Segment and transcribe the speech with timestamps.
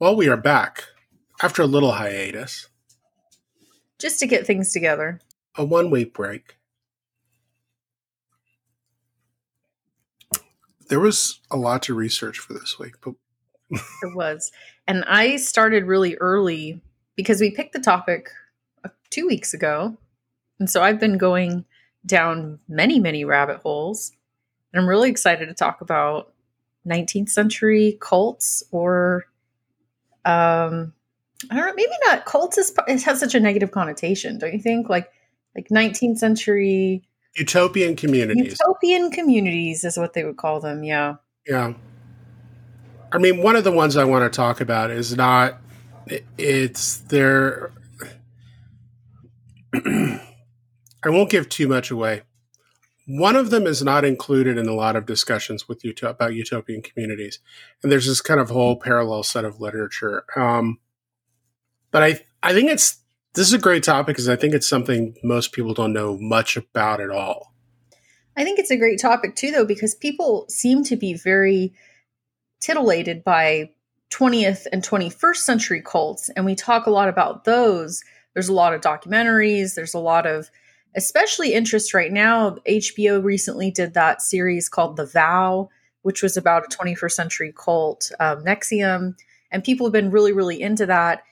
[0.00, 0.84] Well, we are back
[1.42, 2.70] after a little hiatus,
[3.98, 5.20] just to get things together.
[5.58, 6.56] a one week break.
[10.88, 13.12] There was a lot to research for this week, but
[13.70, 14.50] It was.
[14.88, 16.80] And I started really early
[17.14, 18.30] because we picked the topic
[18.82, 19.98] uh, two weeks ago.
[20.58, 21.66] And so I've been going
[22.06, 24.12] down many, many rabbit holes.
[24.72, 26.32] And I'm really excited to talk about
[26.88, 29.26] 19th century cults or,
[30.24, 30.92] um,
[31.50, 34.60] I don't know, maybe not cults is, it has such a negative connotation, don't you
[34.60, 34.88] think?
[34.88, 35.10] Like,
[35.54, 37.02] like 19th century
[37.36, 38.58] utopian communities.
[38.60, 40.82] utopian communities is what they would call them.
[40.84, 41.16] Yeah.
[41.46, 41.74] Yeah.
[43.12, 45.58] I mean, one of the ones I want to talk about is not,
[46.38, 47.72] it's there.
[49.74, 50.20] I
[51.06, 52.22] won't give too much away.
[53.12, 56.80] One of them is not included in a lot of discussions with Utah about utopian
[56.80, 57.40] communities,
[57.82, 60.24] and there's this kind of whole parallel set of literature.
[60.36, 60.78] Um,
[61.90, 62.98] but I, I think it's
[63.34, 66.56] this is a great topic because I think it's something most people don't know much
[66.56, 67.52] about at all.
[68.36, 71.74] I think it's a great topic too, though, because people seem to be very
[72.60, 73.70] titillated by
[74.10, 76.30] 20th and 21st century cults.
[76.36, 78.04] And we talk a lot about those.
[78.34, 80.48] There's a lot of documentaries, there's a lot of,
[80.96, 82.56] especially interest right now.
[82.68, 85.68] HBO recently did that series called The Vow,
[86.02, 89.14] which was about a 21st century cult, um, NXIVM.
[89.50, 91.22] And people have been really, really into that.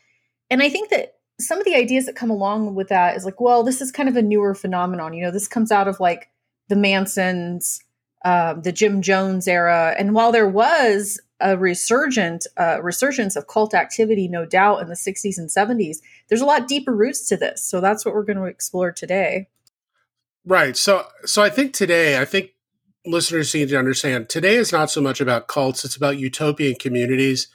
[0.50, 3.40] And I think that some of the ideas that come along with that is like,
[3.40, 5.14] well, this is kind of a newer phenomenon.
[5.14, 6.30] You know, this comes out of like
[6.68, 7.80] the Mansons,
[8.24, 13.74] um, the Jim Jones era, and while there was a resurgent uh, resurgence of cult
[13.74, 17.62] activity, no doubt, in the '60s and '70s, there's a lot deeper roots to this.
[17.62, 19.48] So that's what we're going to explore today.
[20.44, 20.76] Right.
[20.76, 22.50] So, so I think today, I think
[23.04, 27.48] listeners need to understand today is not so much about cults; it's about utopian communities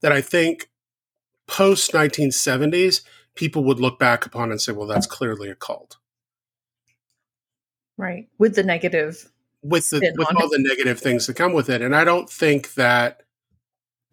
[0.00, 0.70] that I think
[1.46, 3.02] post 1970s
[3.34, 5.98] people would look back upon and say, "Well, that's clearly a cult."
[7.98, 8.28] Right.
[8.38, 9.30] With the negative.
[9.68, 11.82] With the with all the negative things that come with it.
[11.82, 13.22] And I don't think that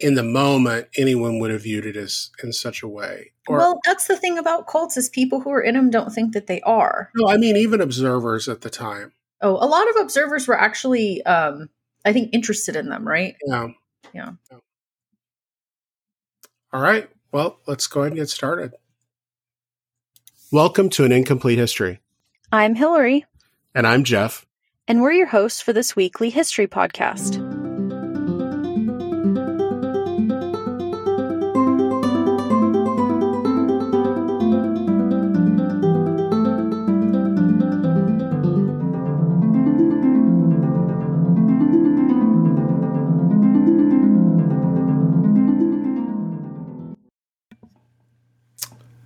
[0.00, 3.32] in the moment anyone would have viewed it as in such a way.
[3.46, 6.32] Or well, that's the thing about cults is people who are in them don't think
[6.34, 7.10] that they are.
[7.14, 9.12] no, I mean even observers at the time.
[9.40, 11.68] Oh, a lot of observers were actually, um,
[12.04, 13.34] I think, interested in them, right?
[13.46, 13.68] Yeah.
[14.14, 14.30] Yeah.
[16.72, 17.10] All right.
[17.32, 18.72] Well, let's go ahead and get started.
[20.50, 22.00] Welcome to an incomplete history.
[22.52, 23.26] I'm Hillary,
[23.74, 24.46] And I'm Jeff.
[24.86, 27.42] And we're your hosts for this weekly history podcast.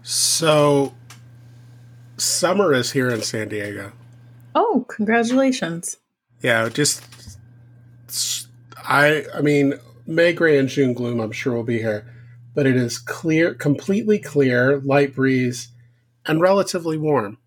[0.02, 0.94] So
[2.16, 3.92] summer is here in San Diego.
[4.54, 5.96] Oh, congratulations.
[6.42, 7.04] Yeah, just
[8.78, 9.74] I I mean
[10.06, 12.06] May gray and June gloom I'm sure will be here,
[12.54, 15.68] but it is clear, completely clear, light breeze,
[16.26, 17.38] and relatively warm.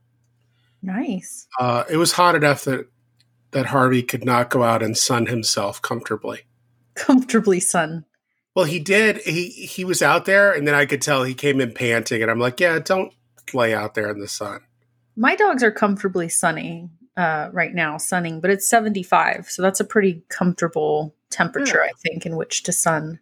[0.82, 1.48] Nice.
[1.60, 2.88] Uh, it was hot enough that
[3.52, 6.42] that Harvey could not go out and sun himself comfortably.
[6.96, 8.06] Comfortably sun.
[8.56, 9.18] Well, he did.
[9.20, 12.30] He he was out there, and then I could tell he came in panting, and
[12.30, 13.14] I'm like, yeah, don't
[13.54, 14.62] lay out there in the sun.
[15.16, 19.50] My dogs are comfortably sunning uh, right now, sunning, but it's 75.
[19.50, 23.20] So that's a pretty comfortable temperature, I think, in which to sun.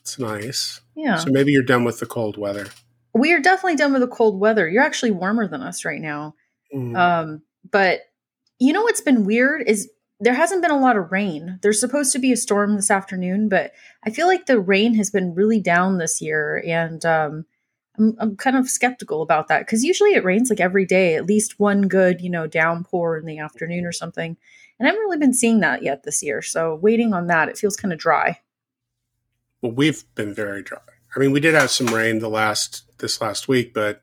[0.00, 0.80] It's nice.
[0.94, 1.16] Yeah.
[1.16, 2.66] So maybe you're done with the cold weather.
[3.14, 4.68] we are definitely done with the cold weather.
[4.68, 6.34] You're actually warmer than us right now.
[6.74, 6.96] Mm.
[6.96, 8.00] Um, but
[8.58, 9.90] you know what's been weird is
[10.20, 11.58] there hasn't been a lot of rain.
[11.62, 13.72] There's supposed to be a storm this afternoon, but
[14.04, 17.46] I feel like the rain has been really down this year, and um,
[17.98, 21.26] I'm, I'm kind of skeptical about that because usually it rains like every day, at
[21.26, 24.36] least one good, you know, downpour in the afternoon or something.
[24.78, 26.42] And I haven't really been seeing that yet this year.
[26.42, 28.40] So waiting on that, it feels kind of dry.
[29.62, 30.78] Well, we've been very dry.
[31.14, 34.02] I mean, we did have some rain the last this last week, but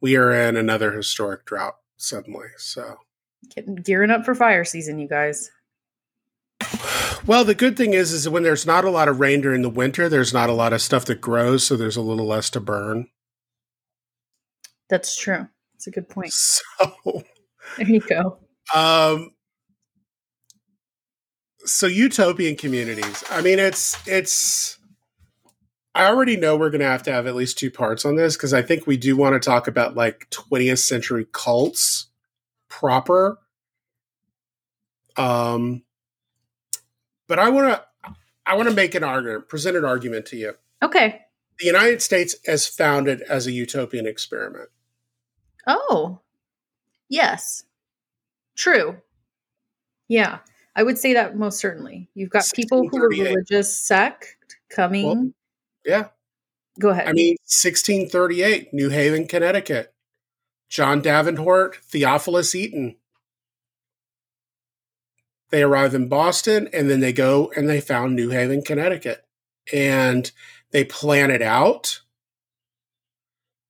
[0.00, 2.48] we are in another historic drought suddenly.
[2.58, 2.96] So,
[3.54, 5.50] Getting gearing up for fire season, you guys.
[7.26, 9.70] Well, the good thing is, is when there's not a lot of rain during the
[9.70, 12.60] winter, there's not a lot of stuff that grows, so there's a little less to
[12.60, 13.08] burn.
[14.88, 15.48] That's true.
[15.74, 16.32] That's a good point.
[16.80, 17.22] So,
[17.78, 18.38] There you go.
[18.74, 19.30] um,
[21.64, 23.24] so utopian communities.
[23.30, 24.78] I mean, it's it's.
[25.94, 28.36] I already know we're going to have to have at least two parts on this
[28.36, 32.08] because I think we do want to talk about like 20th century cults
[32.68, 33.38] proper.
[35.16, 35.82] Um,
[37.26, 38.14] but I want to
[38.46, 40.54] I want to make an argument, present an argument to you.
[40.82, 41.22] Okay.
[41.58, 44.68] the United States as founded as a utopian experiment.
[45.66, 46.20] Oh,
[47.08, 47.64] yes.
[48.54, 48.98] True.
[50.08, 50.40] Yeah,
[50.76, 52.10] I would say that most certainly.
[52.14, 54.36] You've got people who are religious sect
[54.68, 55.06] coming.
[55.06, 55.30] Well,
[55.84, 56.08] Yeah.
[56.78, 57.08] Go ahead.
[57.08, 59.94] I mean, 1638, New Haven, Connecticut.
[60.68, 62.96] John Davenport, Theophilus Eaton.
[65.54, 69.24] They arrive in Boston and then they go and they found New Haven, Connecticut.
[69.72, 70.28] And
[70.72, 72.00] they plan it out.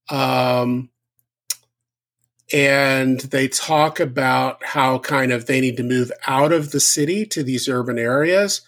[0.09, 0.89] Um,
[2.51, 7.27] and they talk about how kind of they need to move out of the city
[7.27, 8.63] to these urban areas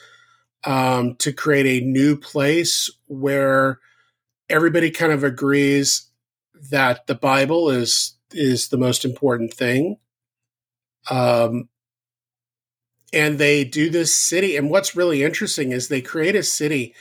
[0.64, 3.80] um, to create a new place where
[4.50, 6.10] everybody kind of agrees
[6.70, 9.96] that the Bible is is the most important thing.
[11.10, 11.70] Um,
[13.12, 16.94] and they do this city, and what's really interesting is they create a city.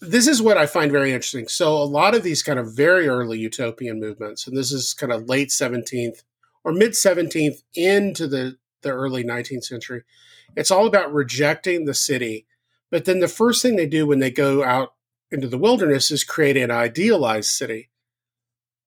[0.00, 1.48] This is what I find very interesting.
[1.48, 5.12] So a lot of these kind of very early utopian movements, and this is kind
[5.12, 6.22] of late 17th
[6.64, 10.02] or mid 17th into the the early 19th century.
[10.54, 12.46] It's all about rejecting the city.
[12.90, 14.94] But then the first thing they do when they go out
[15.30, 17.90] into the wilderness is create an idealized city.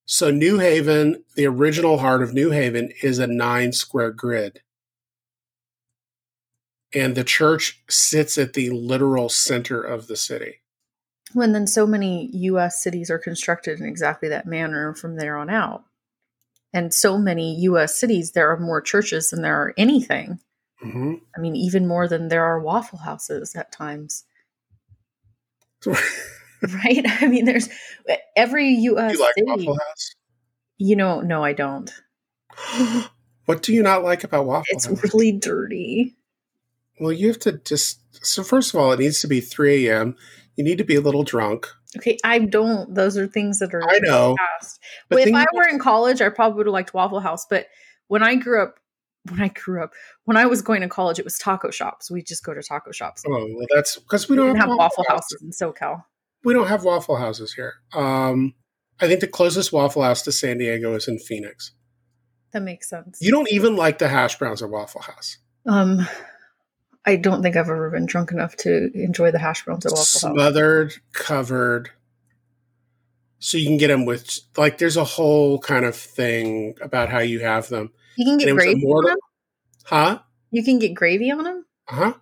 [0.05, 4.61] So New Haven, the original heart of New Haven, is a nine square grid.
[6.93, 10.61] And the church sits at the literal center of the city.
[11.33, 15.49] when then so many US cities are constructed in exactly that manner from there on
[15.49, 15.83] out.
[16.73, 20.39] And so many US cities, there are more churches than there are anything.
[20.79, 24.25] hmm I mean, even more than there are Waffle Houses at times,
[25.85, 27.05] right?
[27.21, 27.69] I mean, there's
[28.35, 29.45] every US you like city.
[29.47, 30.15] Waffle House?
[30.77, 31.91] You know, no, I don't.
[33.45, 35.03] what do you not like about Waffle It's House?
[35.03, 36.15] really dirty.
[36.99, 38.01] Well, you have to just.
[38.25, 40.15] So, first of all, it needs to be 3 a.m.
[40.55, 41.67] You need to be a little drunk.
[41.97, 42.93] Okay, I don't.
[42.93, 44.35] Those are things that are I know.
[44.37, 44.79] past.
[45.09, 47.45] But if I were in college, I probably would have liked Waffle House.
[47.49, 47.67] But
[48.07, 48.75] when I grew up,
[49.29, 49.91] when I grew up,
[50.25, 52.11] when I was going to college, it was taco shops.
[52.11, 53.23] We just go to taco shops.
[53.27, 55.37] Oh, well, that's because we We don't didn't have Waffle houses.
[55.41, 56.03] Houses in SoCal.
[56.43, 57.73] We don't have Waffle Houses here.
[57.93, 58.53] Um,
[59.01, 61.71] I think the closest Waffle House to San Diego is in Phoenix.
[62.53, 63.17] That makes sense.
[63.21, 65.37] You don't even like the hash browns at Waffle House.
[65.67, 66.07] Um,
[67.05, 70.01] I don't think I've ever been drunk enough to enjoy the hash browns at Waffle
[70.01, 70.35] House.
[70.35, 71.91] Smothered, covered.
[73.39, 74.77] So you can get them with like.
[74.77, 77.91] There's a whole kind of thing about how you have them.
[78.17, 79.17] You can get gravy on them.
[79.85, 80.19] Huh?
[80.51, 81.65] You can get gravy on them.
[81.87, 82.13] Uh huh.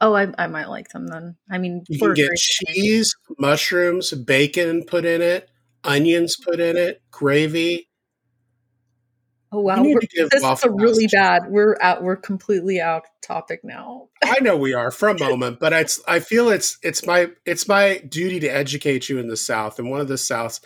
[0.00, 1.36] Oh, I, I might like them then.
[1.50, 5.48] I mean, You can get cheese, mushrooms, bacon put in it,
[5.82, 7.88] onions put in it, gravy.
[9.56, 11.44] Oh wow, You need we're- to give this is a really bad.
[11.48, 12.02] We're out.
[12.02, 14.08] We're completely out of topic now.
[14.24, 17.66] I know we are for a moment, but it's I feel it's it's my it's
[17.66, 19.78] my duty to educate you in the South.
[19.78, 20.60] And one of the Souths,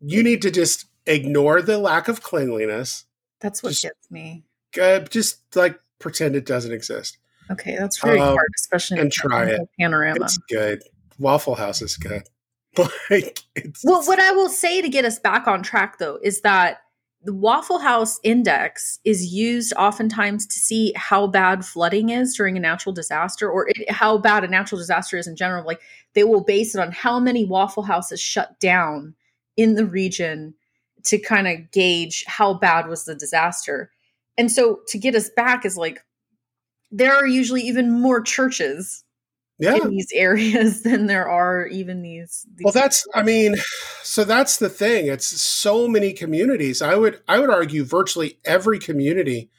[0.00, 3.04] you need to just ignore the lack of cleanliness.
[3.40, 4.44] That's what Just- gets me.
[4.80, 7.16] Uh, just like pretend it doesn't exist.
[7.50, 9.60] Okay, that's very Um, hard, especially and in try it.
[9.80, 10.24] panorama.
[10.24, 10.82] It's good.
[11.18, 12.24] Waffle House is good.
[13.08, 16.42] Like it's Well, what I will say to get us back on track, though, is
[16.42, 16.80] that
[17.26, 22.60] the Waffle House Index is used oftentimes to see how bad flooding is during a
[22.60, 25.66] natural disaster, or it, how bad a natural disaster is in general.
[25.66, 25.80] Like
[26.14, 29.16] they will base it on how many Waffle Houses shut down
[29.56, 30.54] in the region
[31.02, 33.90] to kind of gauge how bad was the disaster.
[34.38, 36.04] And so to get us back is like
[36.92, 39.02] there are usually even more churches
[39.58, 39.76] yeah.
[39.76, 42.46] in these areas than there are even these.
[42.56, 43.56] these Well, that's I mean,
[44.02, 45.06] so that's the thing.
[45.06, 46.82] It's so many communities.
[46.82, 49.50] I would I would argue virtually every community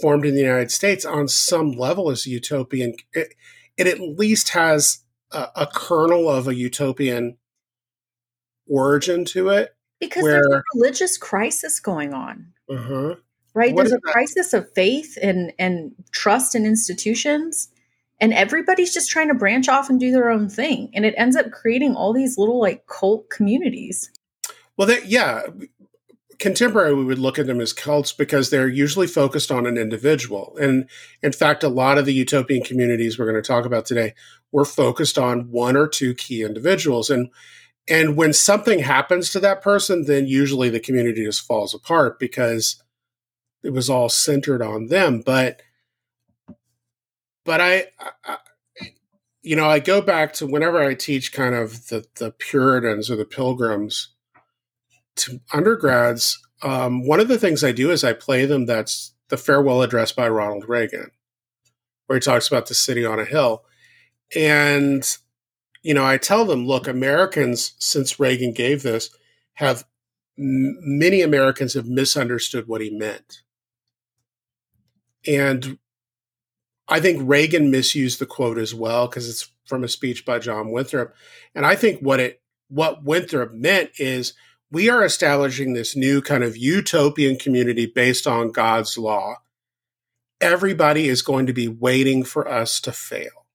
[0.00, 2.94] formed in the United States on some level is utopian.
[3.12, 3.34] It,
[3.76, 7.36] it at least has a, a kernel of a utopian
[8.68, 9.74] origin to it.
[10.00, 13.14] because there's a religious crisis going on Uh-huh.
[13.54, 14.12] right What there's a that?
[14.12, 17.68] crisis of faith and and trust in institutions
[18.20, 21.36] and everybody's just trying to branch off and do their own thing and it ends
[21.36, 24.10] up creating all these little like cult communities
[24.76, 25.42] Well, that yeah,
[26.38, 30.56] contemporary we would look at them as cults because they're usually focused on an individual.
[30.60, 30.88] And
[31.22, 34.14] in fact, a lot of the utopian communities we're going to talk about today
[34.52, 37.10] were focused on one or two key individuals.
[37.10, 37.30] And
[37.88, 42.82] and when something happens to that person, then usually the community just falls apart because
[43.62, 45.22] it was all centered on them.
[45.24, 45.62] But
[47.48, 47.86] but I,
[48.26, 48.36] I
[49.40, 53.16] you know, I go back to whenever I teach kind of the the Puritans or
[53.16, 54.10] the Pilgrims
[55.16, 59.38] to undergrads, um, one of the things I do is I play them that's the
[59.38, 61.10] farewell address by Ronald Reagan,
[62.06, 63.64] where he talks about the city on a hill.
[64.36, 65.08] And
[65.82, 69.08] you know, I tell them, look, Americans, since Reagan gave this,
[69.54, 69.86] have
[70.36, 73.40] many Americans have misunderstood what he meant.
[75.26, 75.78] And
[76.88, 80.70] I think Reagan misused the quote as well because it's from a speech by John
[80.70, 81.14] Winthrop.
[81.54, 84.34] And I think what it what Winthrop meant is
[84.70, 89.36] we are establishing this new kind of utopian community based on God's law.
[90.40, 93.46] Everybody is going to be waiting for us to fail.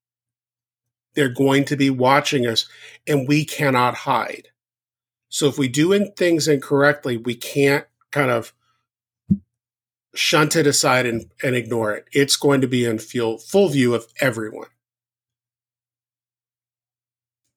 [1.14, 2.68] They're going to be watching us
[3.08, 4.50] and we cannot hide.
[5.30, 8.54] So if we do things incorrectly, we can't kind of
[10.16, 12.06] shunt it aside and, and ignore it.
[12.12, 14.68] It's going to be in full, full view of everyone.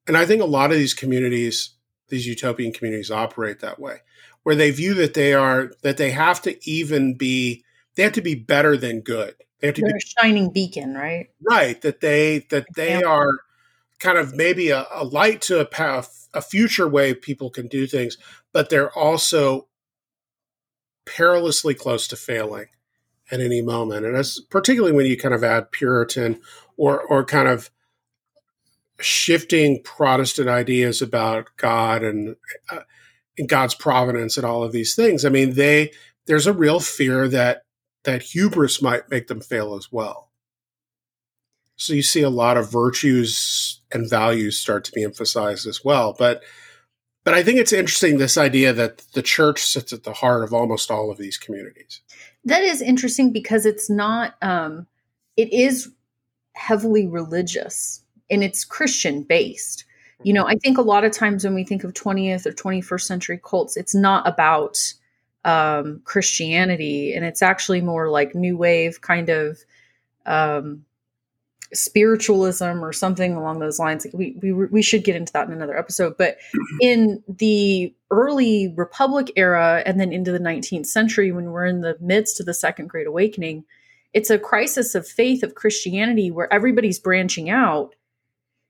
[0.07, 1.71] And I think a lot of these communities,
[2.09, 3.97] these utopian communities operate that way,
[4.43, 7.63] where they view that they are, that they have to even be,
[7.95, 9.35] they have to be better than good.
[9.59, 11.27] They have to They're be a shining beacon, right?
[11.41, 11.81] right.
[11.81, 13.31] That they, that they are
[13.99, 17.85] kind of maybe a, a light to a path, a future way people can do
[17.85, 18.17] things,
[18.53, 19.67] but they're also
[21.07, 22.67] perilously close to failing
[23.31, 24.05] at any moment.
[24.05, 26.39] And that's particularly when you kind of add Puritan
[26.77, 27.71] or or kind of
[28.99, 32.35] shifting Protestant ideas about God and,
[32.71, 32.79] uh,
[33.37, 35.23] and God's providence and all of these things.
[35.23, 35.91] I mean, they
[36.25, 37.63] there's a real fear that
[38.03, 40.31] that hubris might make them fail as well.
[41.75, 46.15] So you see a lot of virtues and values start to be emphasized as well.
[46.17, 46.43] But
[47.27, 50.53] but I think it's interesting this idea that the church sits at the heart of
[50.53, 51.99] almost all of these communities.
[52.45, 54.87] That is interesting because it's not um
[55.35, 55.91] it is
[56.53, 59.83] heavily religious and it's Christian based.
[60.23, 63.01] You know, I think a lot of times when we think of 20th or 21st
[63.01, 64.77] century cults, it's not about
[65.43, 69.57] um Christianity and it's actually more like new wave kind of
[70.25, 70.85] um
[71.73, 74.05] spiritualism or something along those lines.
[74.05, 76.17] Like we, we we should get into that in another episode.
[76.17, 76.37] But
[76.81, 81.97] in the early Republic era and then into the 19th century, when we're in the
[81.99, 83.65] midst of the Second Great Awakening,
[84.13, 87.95] it's a crisis of faith of Christianity where everybody's branching out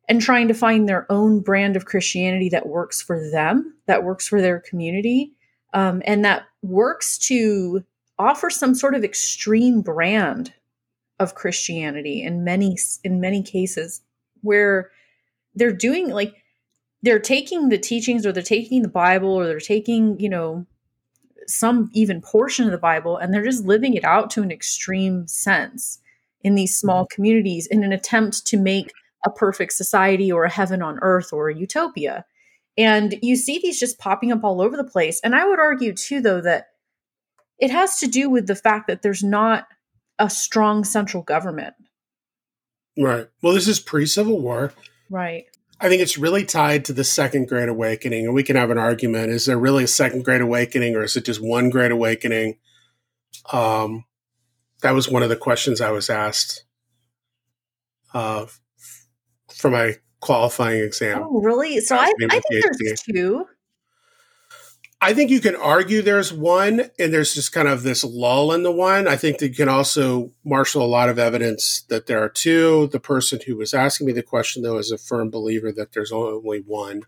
[0.10, 4.27] and trying to find their own brand of Christianity that works for them, that works
[4.27, 5.34] for their community,
[5.74, 7.84] um, and that works to
[8.18, 10.54] offer some sort of extreme brand
[11.20, 14.02] of Christianity in many in many cases
[14.42, 14.92] where
[15.56, 16.36] they're doing like
[17.04, 20.66] they're taking the teachings or they're taking the Bible or they're taking, you know,
[21.48, 25.28] some even portion of the Bible and they're just living it out to an extreme
[25.28, 26.00] sense
[26.42, 27.16] in these small mm-hmm.
[27.16, 28.92] communities in an attempt to make
[29.26, 32.26] a perfect society or a heaven on earth or a utopia.
[32.78, 35.20] And you see these just popping up all over the place.
[35.24, 36.68] And I would argue too though that
[37.60, 39.68] it has to do with the fact that there's not
[40.20, 41.76] a strong central government.
[42.98, 43.28] Right.
[43.42, 44.74] Well, this is pre Civil War.
[45.10, 45.46] Right.
[45.80, 48.80] I think it's really tied to the Second Great Awakening, and we can have an
[48.80, 52.58] argument: is there really a Second Great Awakening, or is it just one Great Awakening?
[53.52, 54.06] Um,
[54.82, 56.66] that was one of the questions I was asked
[58.14, 58.48] uh,
[59.54, 61.22] for my qualifying exam.
[61.24, 61.80] Oh, really?
[61.80, 63.46] So I, I think there's two.
[65.00, 68.63] I think you can argue there's one, and there's just kind of this lull in
[68.63, 69.08] the one.
[69.08, 72.88] I think that you can also marshal a lot of evidence that there are two.
[72.88, 76.12] The person who was asking me the question, though, is a firm believer that there's
[76.12, 77.04] only one,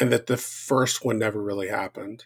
[0.00, 2.24] and that the first one never really happened.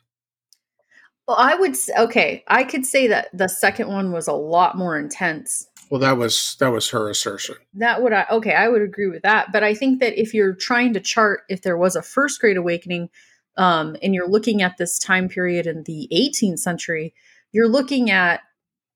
[1.29, 2.43] Well, I would okay.
[2.49, 5.67] I could say that the second one was a lot more intense.
[5.91, 7.57] Well, that was that was her assertion.
[7.75, 8.55] That would I okay.
[8.55, 9.53] I would agree with that.
[9.53, 12.57] But I think that if you're trying to chart if there was a first Great
[12.57, 13.11] Awakening
[13.57, 17.15] um, and you're looking at this time period in the 18th century,
[17.53, 18.41] you're looking at,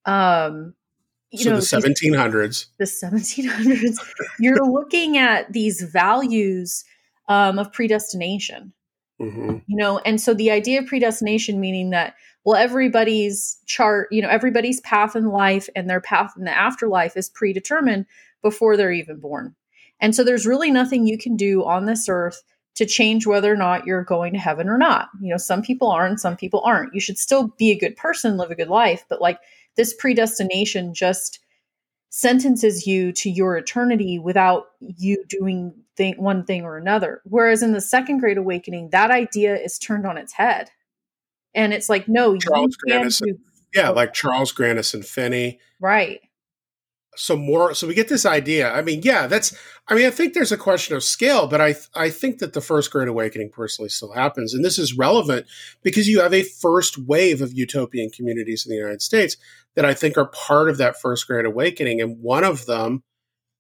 [0.05, 0.75] um,
[1.31, 2.67] you so know, the 1700s.
[2.79, 3.97] The 1700s.
[4.39, 6.85] you're looking at these values
[7.29, 8.73] um, of predestination.
[9.21, 9.59] Mm-hmm.
[9.67, 14.29] You know, and so the idea of predestination meaning that well, everybody's chart, you know,
[14.29, 18.07] everybody's path in life and their path in the afterlife is predetermined
[18.43, 19.55] before they're even born.
[20.01, 22.43] And so there's really nothing you can do on this earth
[22.79, 25.09] to change whether or not you're going to heaven or not.
[25.21, 26.95] You know, some people are and some people aren't.
[26.95, 29.41] You should still be a good person, live a good life, but like
[29.77, 31.41] this predestination just
[32.11, 37.21] sentences you to your eternity without you doing thing, one thing or another.
[37.25, 40.71] Whereas in the second great awakening, that idea is turned on its head.
[41.57, 43.39] And it's like, no, Charles you can't do
[43.75, 45.59] Yeah, like Charles Grandison Finney.
[45.81, 46.21] right.
[47.19, 49.55] So more so we get this idea i mean yeah that's
[49.89, 52.61] i mean i think there's a question of scale but i i think that the
[52.61, 55.47] first great awakening personally still happens and this is relevant
[55.83, 59.37] because you have a first wave of utopian communities in the united states
[59.75, 63.03] that i think are part of that first great awakening and one of them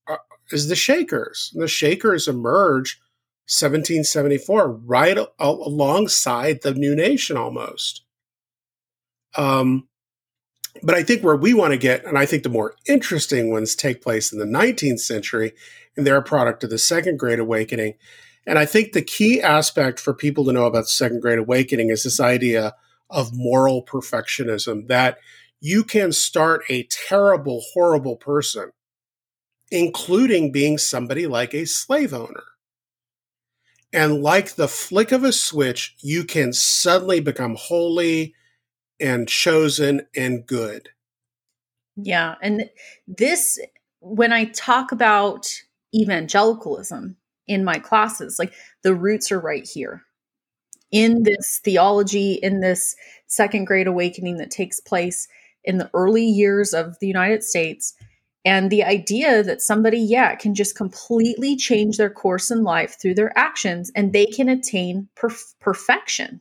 [0.09, 1.51] are, is the Shakers.
[1.53, 3.01] And the Shakers emerge
[3.47, 8.03] 1774, right alongside the new nation almost.
[9.37, 9.89] Um,
[10.83, 13.75] but I think where we want to get, and I think the more interesting ones
[13.75, 15.53] take place in the 19th century,
[15.97, 17.95] and they're a product of the Second Great Awakening.
[18.47, 21.91] And I think the key aspect for people to know about the Second Great Awakening
[21.91, 22.75] is this idea
[23.11, 25.19] of moral perfectionism that
[25.61, 28.71] you can start a terrible, horrible person,
[29.71, 32.45] including being somebody like a slave owner.
[33.93, 38.35] And like the flick of a switch, you can suddenly become holy
[39.01, 40.91] and chosen and good.
[41.97, 42.37] Yeah.
[42.43, 42.69] And
[43.07, 43.59] this,
[44.01, 45.49] when I talk about
[45.95, 48.53] evangelicalism in my classes, like
[48.83, 50.03] the roots are right here
[50.91, 52.95] in this theology, in this
[53.27, 55.29] second great awakening that takes place
[55.65, 57.95] in the early years of the United States.
[58.45, 63.15] And the idea that somebody, yeah, can just completely change their course in life through
[63.15, 66.41] their actions and they can attain perf- perfection.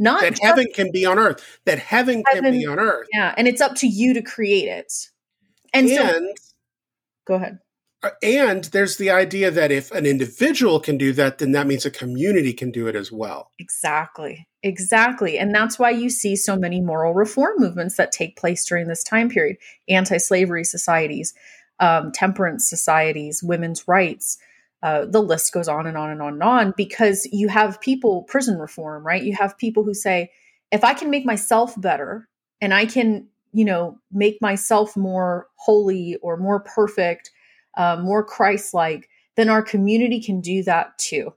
[0.00, 3.06] Not that heaven can be on earth, that heaven, heaven, can be on earth.
[3.12, 3.34] Yeah.
[3.36, 4.92] And it's up to you to create it.
[5.74, 6.44] And, and so,
[7.26, 7.58] go ahead.
[8.02, 11.84] Uh, and there's the idea that if an individual can do that, then that means
[11.84, 13.50] a community can do it as well.
[13.58, 14.48] Exactly.
[14.62, 15.38] Exactly.
[15.38, 19.04] And that's why you see so many moral reform movements that take place during this
[19.04, 21.34] time period anti slavery societies,
[21.78, 24.38] um, temperance societies, women's rights.
[24.82, 28.22] Uh, the list goes on and on and on and on because you have people,
[28.22, 29.22] prison reform, right?
[29.22, 30.30] You have people who say,
[30.70, 32.28] if I can make myself better
[32.60, 37.30] and I can, you know, make myself more holy or more perfect
[37.76, 41.32] uh, more Christ like, then our community can do that too.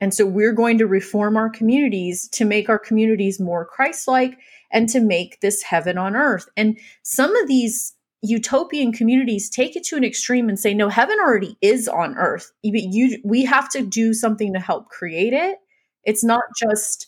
[0.00, 4.38] And so we're going to reform our communities to make our communities more Christ like
[4.70, 6.48] and to make this heaven on earth.
[6.56, 11.18] And some of these utopian communities take it to an extreme and say, no, heaven
[11.20, 12.52] already is on earth.
[12.62, 15.58] You, we have to do something to help create it.
[16.04, 17.06] It's not just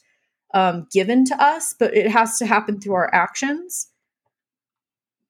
[0.55, 3.89] um, given to us, but it has to happen through our actions,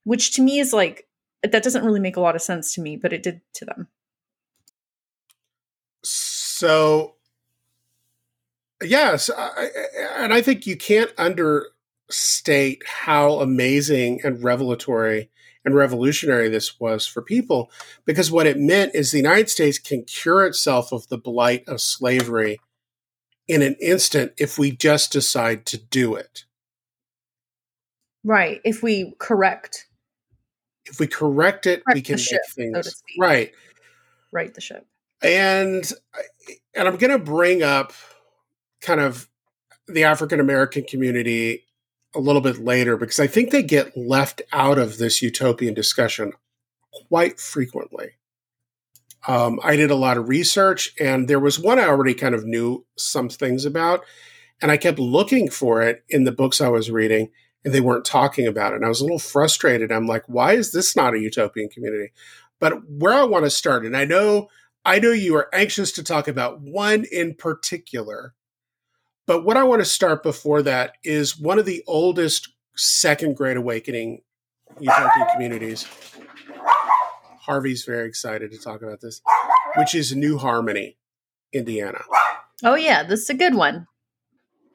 [0.04, 1.06] which to me is like
[1.42, 3.88] that doesn't really make a lot of sense to me, but it did to them.
[6.02, 7.14] So,
[8.82, 9.68] yes, I,
[10.16, 15.30] and I think you can't understate how amazing and revelatory
[15.64, 17.70] and revolutionary this was for people
[18.04, 21.80] because what it meant is the United States can cure itself of the blight of
[21.80, 22.58] slavery
[23.46, 26.44] in an instant if we just decide to do it.
[28.24, 28.60] Right.
[28.64, 29.86] If we correct
[30.86, 33.52] if we correct it, correct we can make things so right.
[34.32, 34.86] Right the ship.
[35.22, 35.90] And
[36.74, 37.92] and I'm going to bring up
[38.80, 39.28] kind of
[39.86, 41.64] the African American community
[42.14, 46.32] a little bit later because I think they get left out of this utopian discussion
[47.08, 48.12] quite frequently.
[49.28, 52.44] Um, I did a lot of research, and there was one I already kind of
[52.44, 54.04] knew some things about,
[54.62, 57.30] and I kept looking for it in the books I was reading,
[57.64, 58.76] and they weren't talking about it.
[58.76, 59.92] And I was a little frustrated.
[59.92, 62.12] I'm like, why is this not a utopian community?
[62.58, 64.48] But where I want to start, and I know
[64.84, 68.34] I know you are anxious to talk about one in particular,
[69.30, 73.56] but what I want to start before that is one of the oldest second great
[73.56, 74.22] awakening
[74.80, 75.86] utopian communities.
[77.38, 79.22] Harvey's very excited to talk about this,
[79.76, 80.96] which is New Harmony,
[81.52, 82.02] Indiana.
[82.64, 83.86] Oh yeah, this is a good one.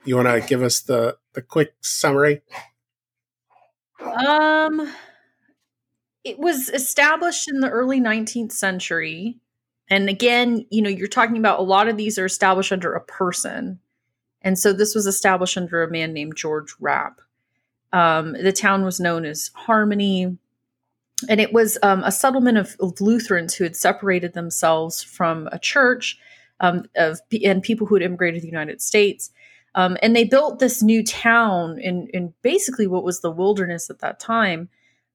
[0.06, 2.42] You want to give us the the quick summary?
[4.00, 4.90] Um,
[6.24, 9.38] it was established in the early 19th century.
[9.90, 13.04] And again, you know, you're talking about a lot of these are established under a
[13.04, 13.82] person.
[14.46, 17.20] And so this was established under a man named George Rapp.
[17.92, 20.38] Um, the town was known as Harmony.
[21.28, 25.58] And it was um, a settlement of, of, Lutherans who had separated themselves from a
[25.58, 26.20] church
[26.60, 29.32] um, of and people who had immigrated to the United States.
[29.74, 34.00] Um, and they built this new town in, in basically what was the wilderness at
[34.00, 34.70] that time.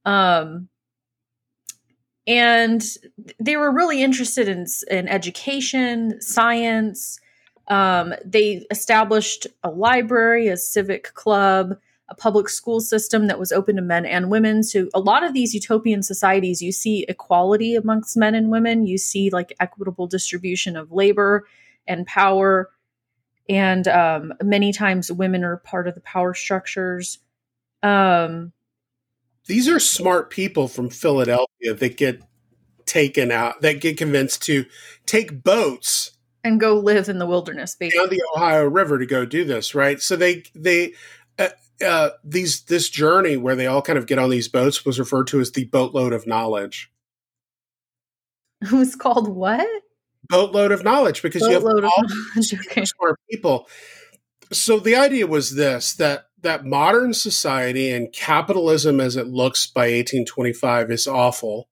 [0.05, 0.69] Um,
[2.27, 2.83] and
[3.39, 7.21] they were really interested in, in education, science.
[7.71, 11.77] Um, they established a library, a civic club,
[12.09, 14.63] a public school system that was open to men and women.
[14.63, 18.99] So, a lot of these utopian societies, you see equality amongst men and women, you
[18.99, 21.47] see like equitable distribution of labor
[21.87, 22.71] and power
[23.51, 27.19] and um, many times women are part of the power structures.
[27.83, 28.53] Um,
[29.47, 32.23] These are smart people from Philadelphia that get
[32.87, 34.67] taken out, that get convinced to
[35.05, 36.13] take boats
[36.45, 37.99] and go live in the wilderness, basically.
[37.99, 40.01] down the Ohio River to go do this, right?
[40.01, 40.95] So they they.
[41.39, 41.49] Uh,
[41.85, 45.27] uh, these this journey where they all kind of get on these boats was referred
[45.29, 46.91] to as the boatload of knowledge.
[48.63, 49.67] It was called what?
[50.29, 52.03] Boatload of knowledge because Boatload you have all
[52.35, 52.85] these Okay.
[52.85, 53.67] smart people.
[54.53, 59.83] So the idea was this that that modern society and capitalism as it looks by
[59.83, 61.69] 1825 is awful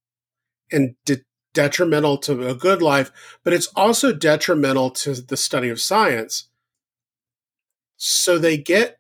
[0.73, 1.23] and de-
[1.55, 3.11] detrimental to a good life,
[3.45, 6.49] but it's also detrimental to the study of science.
[7.97, 8.99] So they get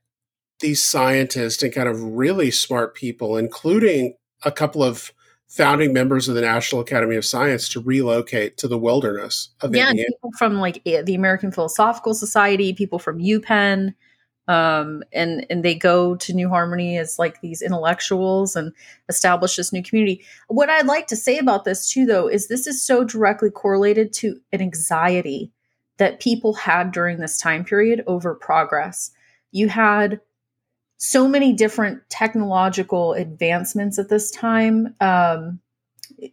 [0.61, 5.13] these scientists and kind of really smart people, including a couple of
[5.47, 9.91] founding members of the National Academy of Science, to relocate to the wilderness of Yeah,
[9.91, 10.09] Indiana.
[10.09, 13.95] people from like the American Philosophical Society, people from UPenn,
[14.49, 18.73] um, and and they go to New Harmony as like these intellectuals and
[19.09, 20.25] establish this new community.
[20.49, 24.13] What I'd like to say about this too, though, is this is so directly correlated
[24.15, 25.53] to an anxiety
[25.99, 29.11] that people had during this time period over progress.
[29.53, 30.21] You had
[30.97, 34.95] so many different technological advancements at this time.
[35.01, 35.61] Um,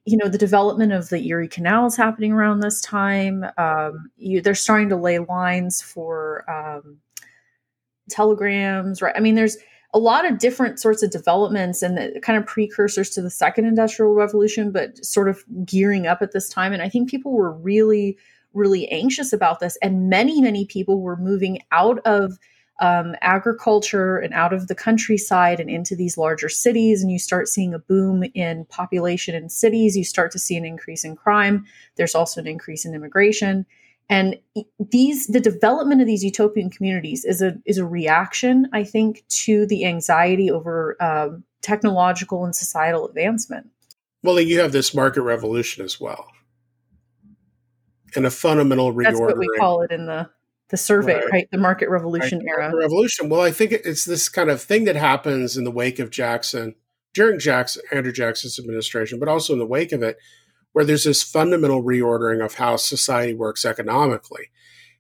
[0.05, 3.45] you know, the development of the Erie Canal is happening around this time.
[3.57, 6.97] Um, you, they're starting to lay lines for um,
[8.09, 9.15] telegrams, right?
[9.15, 9.57] I mean, there's
[9.93, 13.65] a lot of different sorts of developments and the kind of precursors to the second
[13.65, 16.73] industrial revolution, but sort of gearing up at this time.
[16.73, 18.17] And I think people were really,
[18.53, 19.77] really anxious about this.
[19.81, 22.37] And many, many people were moving out of
[22.81, 27.01] um, agriculture and out of the countryside and into these larger cities.
[27.01, 29.95] And you start seeing a boom in population in cities.
[29.95, 31.65] You start to see an increase in crime.
[31.95, 33.65] There's also an increase in immigration.
[34.09, 34.39] And
[34.91, 39.65] these, the development of these utopian communities is a is a reaction, I think, to
[39.65, 43.69] the anxiety over um, technological and societal advancement.
[44.21, 46.27] Well, you have this market revolution as well,
[48.15, 49.03] and a fundamental reordering.
[49.03, 50.29] That's what we call it in the
[50.69, 51.31] the survey, Right.
[51.31, 51.47] right?
[51.51, 52.61] The market revolution Right, era.
[52.63, 53.29] market revolution.
[53.29, 56.75] Well, I think it's this kind of thing that happens in the wake of Jackson,
[57.13, 60.17] during Jackson, Andrew Jackson's administration, but also in the wake of it,
[60.75, 64.49] where there's this fundamental reordering of how society works economically,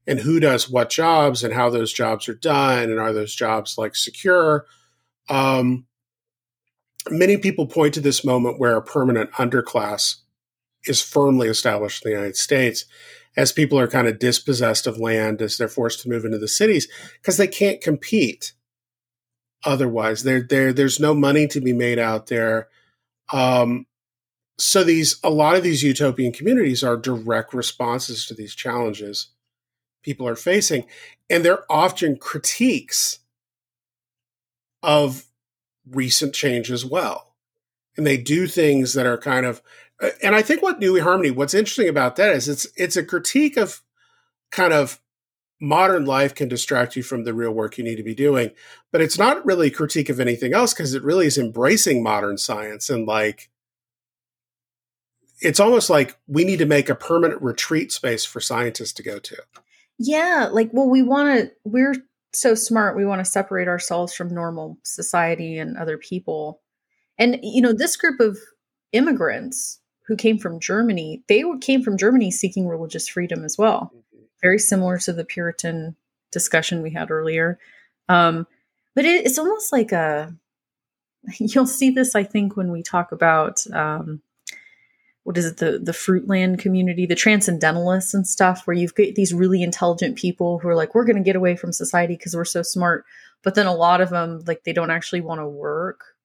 [0.07, 3.77] and who does what jobs, and how those jobs are done, and are those jobs
[3.77, 4.65] like secure.
[5.27, 5.85] Um,
[7.09, 10.21] many people point to this moment where a permanent underclass
[10.85, 12.85] is firmly established in the United States
[13.35, 16.47] as people are kind of dispossessed of land as they're forced to move into the
[16.47, 16.87] cities
[17.21, 18.53] because they can't compete
[19.65, 20.23] otherwise.
[20.23, 22.69] There, there, there's no money to be made out there.
[23.33, 23.87] Um,
[24.57, 29.27] so these, a lot of these utopian communities are direct responses to these challenges
[30.05, 30.85] people are facing,
[31.29, 33.19] and they're often critiques
[34.83, 35.25] of
[35.89, 37.33] recent change as well.
[37.97, 39.61] And they do things that are kind of
[40.21, 43.57] and I think what New Harmony, what's interesting about that is it's it's a critique
[43.57, 43.81] of
[44.51, 44.99] kind of
[45.61, 48.51] modern life can distract you from the real work you need to be doing,
[48.91, 52.37] but it's not really a critique of anything else because it really is embracing modern
[52.37, 53.49] science and like
[55.41, 59.19] it's almost like we need to make a permanent retreat space for scientists to go
[59.19, 59.37] to.
[59.97, 61.51] Yeah, like well, we want to.
[61.63, 61.95] We're
[62.33, 62.97] so smart.
[62.97, 66.61] We want to separate ourselves from normal society and other people.
[67.17, 68.37] And you know, this group of
[68.91, 73.91] immigrants who came from Germany, they came from Germany seeking religious freedom as well.
[74.41, 75.95] Very similar to the Puritan
[76.31, 77.57] discussion we had earlier.
[78.09, 78.45] Um,
[78.93, 80.35] but it, it's almost like a.
[81.39, 84.21] You'll see this, I think, when we talk about um,
[85.25, 89.33] what is it the the fruitland community the transcendentalists and stuff where you've got these
[89.33, 92.45] really intelligent people who are like we're going to get away from society because we're
[92.45, 93.03] so smart
[93.43, 96.15] but then a lot of them like they don't actually want to work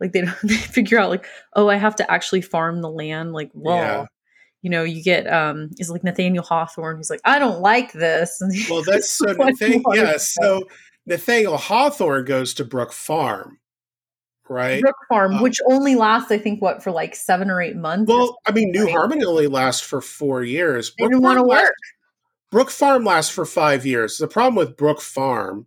[0.00, 3.32] like they don't they figure out like oh i have to actually farm the land
[3.32, 4.06] like well Yeah.
[4.62, 8.40] you know you get um is like nathaniel hawthorne who's like i don't like this
[8.40, 10.16] and Well, that's so What do you Nathaniel, want to yeah.
[10.18, 10.62] So
[11.06, 13.58] Nathaniel Hawthorne goes to Brook Farm,
[14.52, 14.80] right?
[14.82, 18.08] brook farm Uh, which only lasts i think what for like seven or eight months
[18.08, 18.92] Well, I mean, New Right.
[18.94, 20.92] Harmony only lasts for four years.
[20.98, 21.74] they didn't want to lasts- work
[22.50, 24.18] Brook Farm lasts for five years.
[24.18, 25.66] The problem with Brook Farm,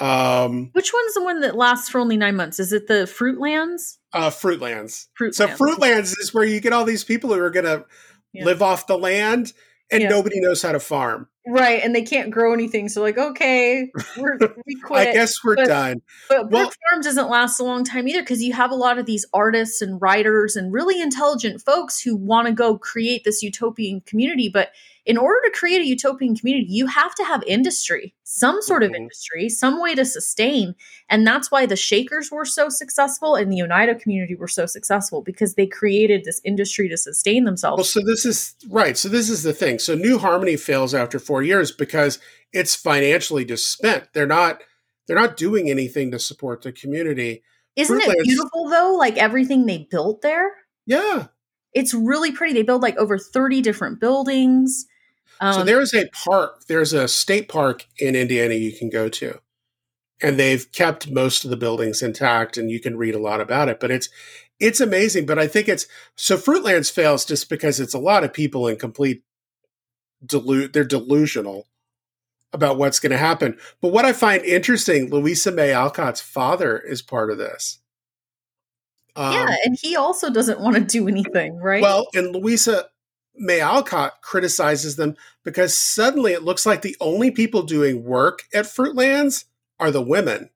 [0.00, 3.98] um, which one's the one that lasts for only nine months is it the fruitlands
[4.12, 5.06] uh, Fruitlands.
[5.20, 5.34] Fruitlands.
[5.34, 7.84] So Fruitlands is where you get all these people who are going to
[8.32, 8.44] Yeah.
[8.44, 9.52] live off the land,
[9.90, 10.08] and Yeah.
[10.08, 11.28] nobody knows how to farm.
[11.50, 12.90] Right, and they can't grow anything.
[12.90, 15.08] So like, okay, we're, we quit.
[15.08, 16.02] I guess we're but- done.
[16.28, 18.98] but well- Brook Farm doesn't last a long time either because you have a lot
[18.98, 23.42] of these artists and writers and really intelligent folks who want to go create this
[23.42, 24.50] utopian community.
[24.52, 24.72] But
[25.08, 28.90] in order to create a utopian community, you have to have industry, some sort of
[28.90, 28.96] Mhm.
[28.96, 30.74] industry, some way to sustain.
[31.08, 35.22] And that's why the Shakers were so successful and the Oneida community were so successful
[35.22, 37.90] because they created this industry to sustain Well, themselves.
[37.90, 38.98] so this is right.
[38.98, 39.78] So this is the thing.
[39.78, 42.18] So New Harmony fails after four years because
[42.52, 44.12] it's financially just spent.
[44.12, 44.62] They're not.
[45.06, 47.42] They're not doing anything to support the community.
[47.76, 48.94] Isn't it beautiful though?
[48.94, 50.52] Like everything they built there?
[50.84, 51.28] Yeah.
[51.72, 52.52] It's really pretty.
[52.52, 54.84] They build like over 30 different buildings.
[55.40, 59.08] Um, so there is a park, there's a state park in Indiana you can go
[59.08, 59.40] to.
[60.20, 63.68] And they've kept most of the buildings intact and you can read a lot about
[63.68, 63.78] it.
[63.78, 64.08] But it's
[64.58, 65.26] it's amazing.
[65.26, 68.76] But I think it's so Fruitlands fails just because it's a lot of people in
[68.76, 69.22] complete
[70.24, 71.68] delude they're delusional
[72.52, 73.58] about what's going to happen.
[73.80, 77.78] But what I find interesting, Louisa May Alcott's father is part of this.
[79.14, 81.82] Um, yeah, and he also doesn't want to do anything, right?
[81.82, 82.86] Well, and Louisa
[83.38, 88.66] May Alcott criticizes them because suddenly it looks like the only people doing work at
[88.66, 89.44] Fruitlands
[89.78, 90.50] are the women.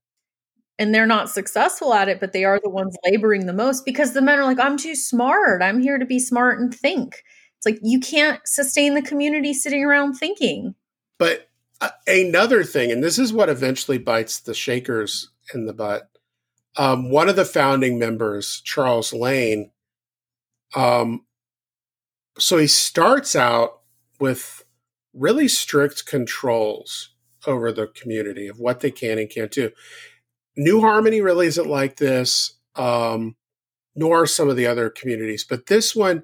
[0.79, 4.14] And they're not successful at it, but they are the ones laboring the most because
[4.14, 5.62] the men are like, I'm too smart.
[5.62, 7.23] I'm here to be smart and think.
[7.57, 10.75] It's like you can't sustain the community sitting around thinking.
[11.18, 11.49] But
[11.81, 16.09] uh, another thing, and this is what eventually bites the Shakers in the butt,
[16.77, 19.71] um, one of the founding members, Charles Lane,
[20.75, 21.25] um,
[22.38, 23.81] so he starts out
[24.21, 24.64] with
[25.14, 27.11] really strict controls
[27.47, 29.71] over the community of what they can and can't do.
[30.57, 33.37] New Harmony really isn't like this, um,
[33.95, 35.45] nor some of the other communities.
[35.45, 36.23] But this one,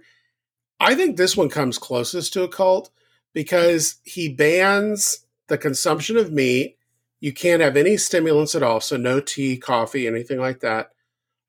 [0.80, 2.90] I think this one comes closest to a cult
[3.34, 6.78] because he bans the consumption of meat
[7.20, 8.80] you can't have any stimulants at all.
[8.80, 10.90] So no tea, coffee, anything like that.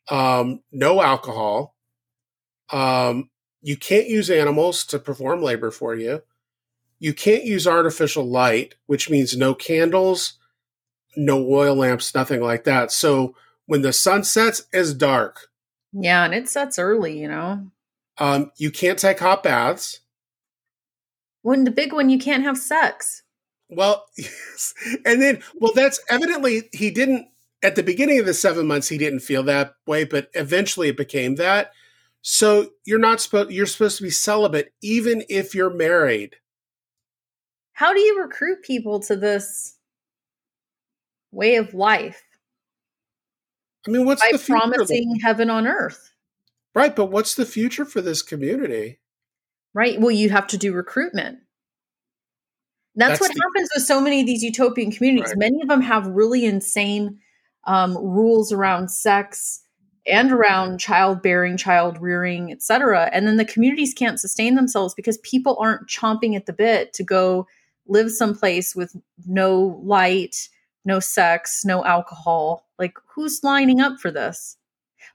[0.09, 1.75] Um, no alcohol.
[2.71, 3.29] Um,
[3.61, 6.21] you can't use animals to perform labor for you.
[6.99, 10.33] You can't use artificial light, which means no candles,
[11.15, 12.91] no oil lamps, nothing like that.
[12.91, 15.47] So when the sun sets, it's dark.
[15.93, 17.67] Yeah, and it sets early, you know.
[18.17, 20.01] Um, you can't take hot baths.
[21.41, 23.23] When the big one, you can't have sex.
[23.69, 24.73] Well, yes.
[25.05, 27.27] and then, well, that's evidently he didn't
[27.61, 30.97] at the beginning of the seven months he didn't feel that way, but eventually it
[30.97, 31.71] became that.
[32.21, 36.35] So you're not supposed you're supposed to be celibate even if you're married.
[37.73, 39.77] How do you recruit people to this
[41.31, 42.21] way of life?
[43.87, 44.59] I mean, what's By the future?
[44.59, 46.11] promising heaven on earth?
[46.75, 48.99] Right, but what's the future for this community?
[49.73, 49.99] Right.
[49.99, 51.39] Well, you have to do recruitment.
[52.95, 55.29] That's, That's what the, happens with so many of these utopian communities.
[55.29, 55.37] Right.
[55.37, 57.19] Many of them have really insane
[57.65, 59.61] um, rules around sex
[60.09, 63.09] and around childbearing, child rearing, etc.
[63.13, 67.03] And then the communities can't sustain themselves because people aren't chomping at the bit to
[67.03, 67.47] go
[67.87, 68.95] live someplace with
[69.25, 70.49] no light,
[70.85, 72.67] no sex, no alcohol.
[72.77, 74.57] Like, who's lining up for this?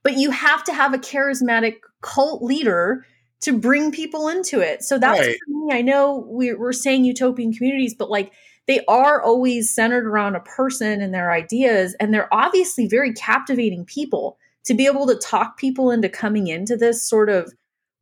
[0.03, 3.07] But you have to have a charismatic cult leader
[3.41, 4.83] to bring people into it.
[4.83, 5.37] So that's right.
[5.49, 5.73] me.
[5.73, 8.33] I know we're, we're saying utopian communities, but like
[8.67, 11.95] they are always centered around a person and their ideas.
[12.01, 16.77] And they're obviously very captivating people to be able to talk people into coming into
[16.77, 17.53] this sort of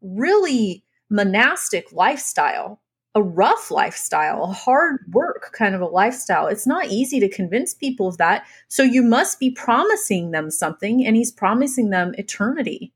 [0.01, 2.81] really monastic lifestyle,
[3.15, 6.47] a rough lifestyle, a hard work kind of a lifestyle.
[6.47, 8.47] It's not easy to convince people of that.
[8.69, 12.93] So you must be promising them something, and he's promising them eternity,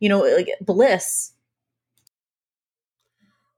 [0.00, 1.32] you know, like bliss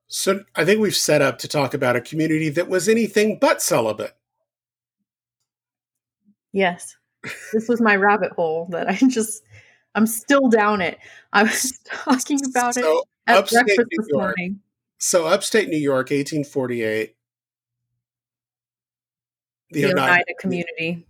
[0.08, 3.60] so I think we've set up to talk about a community that was anything but
[3.60, 4.16] celibate.
[6.52, 6.96] Yes.
[7.52, 9.42] This was my rabbit hole that I just
[9.98, 10.96] I'm still down it.
[11.32, 14.36] I was talking about so it at breakfast New this York.
[14.38, 14.60] morning.
[14.98, 17.16] So upstate New York, 1848.
[19.70, 21.04] The, the Oneida, Oneida community.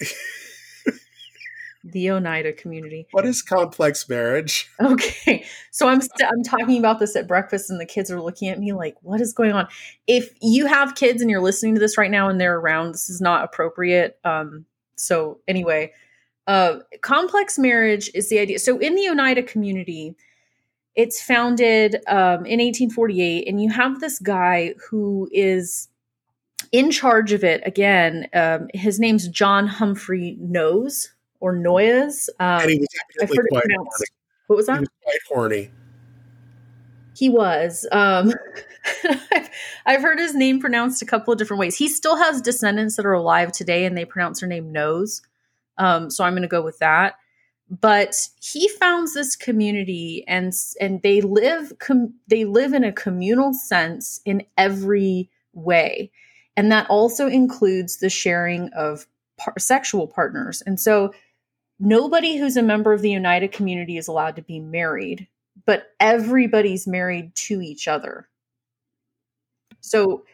[1.84, 3.06] the Oneida community.
[3.12, 4.68] What is complex marriage?
[4.82, 8.20] Okay, so I'm i st- I'm talking about this at breakfast, and the kids are
[8.20, 9.68] looking at me like, "What is going on?"
[10.08, 13.08] If you have kids and you're listening to this right now and they're around, this
[13.08, 14.18] is not appropriate.
[14.24, 15.92] Um, so anyway,
[16.52, 18.58] uh, complex marriage is the idea.
[18.58, 20.14] So in the Oneida community,
[20.94, 25.88] it's founded um, in 1848, and you have this guy who is
[26.70, 28.28] in charge of it again.
[28.34, 32.28] Um, his name's John Humphrey Nose or Noyes.
[32.38, 32.88] Um, and he was
[33.22, 34.04] evidently quite horny.
[34.48, 34.74] What was that?
[34.74, 35.70] He was quite horny.
[37.16, 37.86] He was.
[37.92, 38.34] Um,
[39.04, 39.50] I've,
[39.86, 41.78] I've heard his name pronounced a couple of different ways.
[41.78, 45.22] He still has descendants that are alive today, and they pronounce her name Nose.
[45.78, 47.14] Um, so I'm going to go with that.
[47.70, 53.54] But he founds this community, and and they live com- they live in a communal
[53.54, 56.10] sense in every way,
[56.54, 59.06] and that also includes the sharing of
[59.38, 60.62] par- sexual partners.
[60.66, 61.14] And so
[61.78, 65.26] nobody who's a member of the Oneida community is allowed to be married,
[65.64, 68.28] but everybody's married to each other.
[69.80, 70.24] So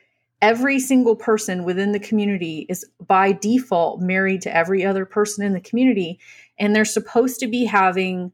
[0.41, 5.53] every single person within the community is by default married to every other person in
[5.53, 6.19] the community,
[6.59, 8.33] and they're supposed to be having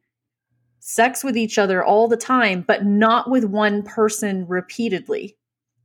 [0.81, 5.37] sex with each other all the time, but not with one person repeatedly.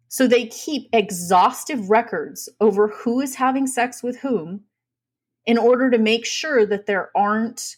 [0.09, 4.61] So they keep exhaustive records over who is having sex with whom
[5.45, 7.77] in order to make sure that there aren't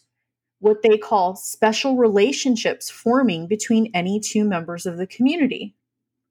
[0.58, 5.74] what they call special relationships forming between any two members of the community.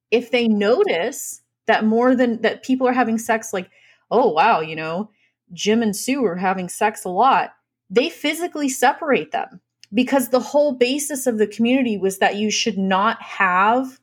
[0.09, 3.69] If they notice that more than that people are having sex like,
[4.11, 5.09] oh wow, you know,
[5.53, 7.53] Jim and Sue are having sex a lot,
[7.89, 9.61] they physically separate them
[9.93, 13.99] because the whole basis of the community was that you should not have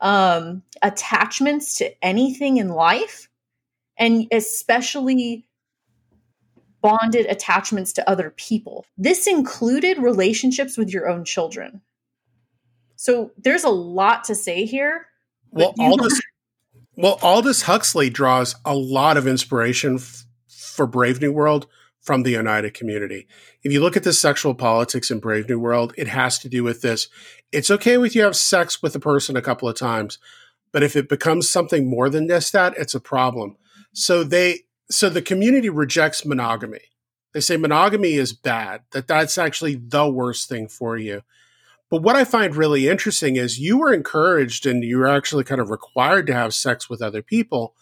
[0.00, 3.28] um, attachments to anything in life
[3.96, 5.46] and especially
[6.80, 8.84] bonded attachments to other people.
[8.96, 11.80] This included relationships with your own children.
[12.96, 15.06] So there's a lot to say here.
[15.52, 16.20] Well, Aldous,
[16.96, 21.66] well, Aldous Huxley draws a lot of inspiration f- for Brave New World
[22.00, 23.26] from the Oneida community.
[23.62, 26.64] If you look at the sexual politics in Brave New World, it has to do
[26.64, 27.08] with this.
[27.52, 30.18] It's okay with you have sex with a person a couple of times,
[30.72, 33.56] but if it becomes something more than just that, it's a problem.
[33.92, 36.80] So they so the community rejects monogamy.
[37.32, 41.22] They say monogamy is bad, that that's actually the worst thing for you.
[41.92, 45.60] But what I find really interesting is you were encouraged and you were actually kind
[45.60, 47.76] of required to have sex with other people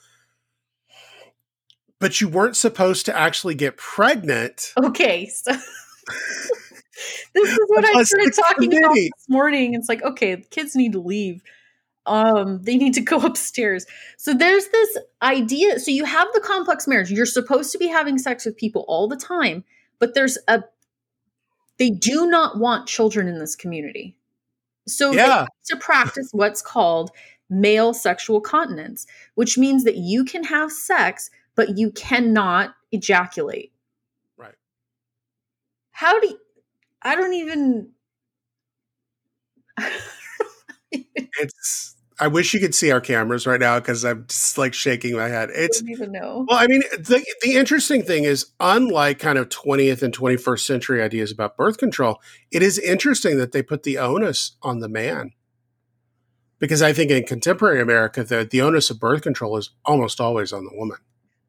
[2.01, 4.73] but you weren't supposed to actually get pregnant.
[4.83, 5.53] Okay, so
[7.35, 9.75] this is what I started talking about this morning.
[9.75, 11.43] It's like, okay, kids need to leave.
[12.07, 13.87] Um, they need to go upstairs.
[14.17, 15.79] So there's this idea.
[15.79, 17.11] So you have the complex marriage.
[17.11, 19.63] You're supposed to be having sex with people all the time,
[19.99, 20.65] but there's a
[21.81, 24.15] they do not want children in this community.
[24.87, 25.47] So yeah.
[25.65, 27.11] to practice what's called
[27.49, 33.73] male sexual continence, which means that you can have sex but you cannot ejaculate.
[34.37, 34.55] Right.
[35.91, 36.39] How do you,
[37.03, 37.89] I don't even
[41.39, 45.17] it's I wish you could see our cameras right now because I'm just like shaking
[45.17, 45.49] my head.
[45.55, 46.45] It's I don't even know.
[46.47, 51.03] Well, I mean, the the interesting thing is, unlike kind of 20th and 21st century
[51.03, 55.33] ideas about birth control, it is interesting that they put the onus on the man.
[56.59, 60.53] Because I think in contemporary America, the, the onus of birth control is almost always
[60.53, 60.99] on the woman.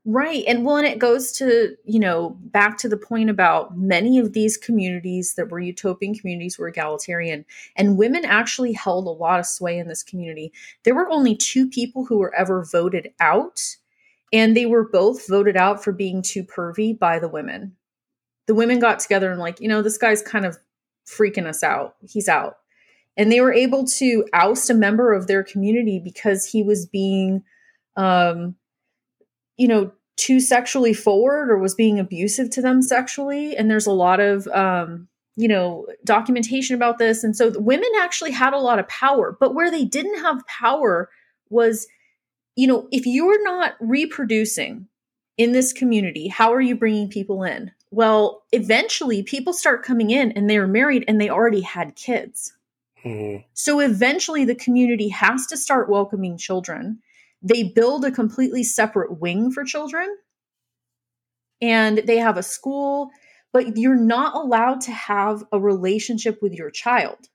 [0.03, 0.43] Right.
[0.47, 4.33] And well, and it goes to, you know, back to the point about many of
[4.33, 9.45] these communities that were utopian communities were egalitarian, and women actually held a lot of
[9.45, 10.51] sway in this community.
[10.83, 13.61] There were only two people who were ever voted out,
[14.33, 17.75] and they were both voted out for being too pervy by the women.
[18.47, 20.57] The women got together and, like, you know, this guy's kind of
[21.07, 21.95] freaking us out.
[22.01, 22.57] He's out.
[23.17, 27.43] And they were able to oust a member of their community because he was being,
[27.97, 28.55] um,
[29.61, 33.55] you know, too sexually forward or was being abusive to them sexually.
[33.55, 37.23] And there's a lot of, um, you know, documentation about this.
[37.23, 41.11] And so women actually had a lot of power, but where they didn't have power
[41.51, 41.85] was,
[42.55, 44.87] you know, if you're not reproducing
[45.37, 47.71] in this community, how are you bringing people in?
[47.91, 52.51] Well, eventually people start coming in and they're married and they already had kids.
[53.05, 53.43] Mm-hmm.
[53.53, 56.99] So eventually the community has to start welcoming children
[57.41, 60.07] they build a completely separate wing for children
[61.61, 63.09] and they have a school,
[63.53, 67.29] but you're not allowed to have a relationship with your child.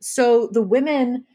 [0.00, 1.26] So the women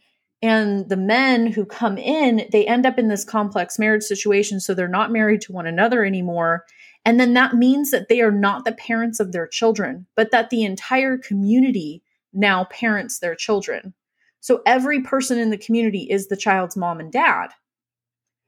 [0.41, 4.60] and the men who come in, they end up in this complex marriage situation.
[4.60, 6.65] So they're not married to one another anymore.
[7.06, 10.49] And then that means that they are not the parents of their children, but that
[10.49, 13.93] the entire community now parents their children.
[14.41, 17.49] So every person in the community is the child's mom and dad.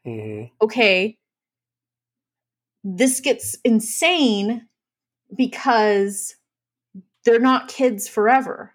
[0.07, 0.45] Mm-hmm.
[0.61, 1.17] Okay,
[2.83, 4.67] this gets insane
[5.35, 6.35] because
[7.25, 8.73] they're not kids forever.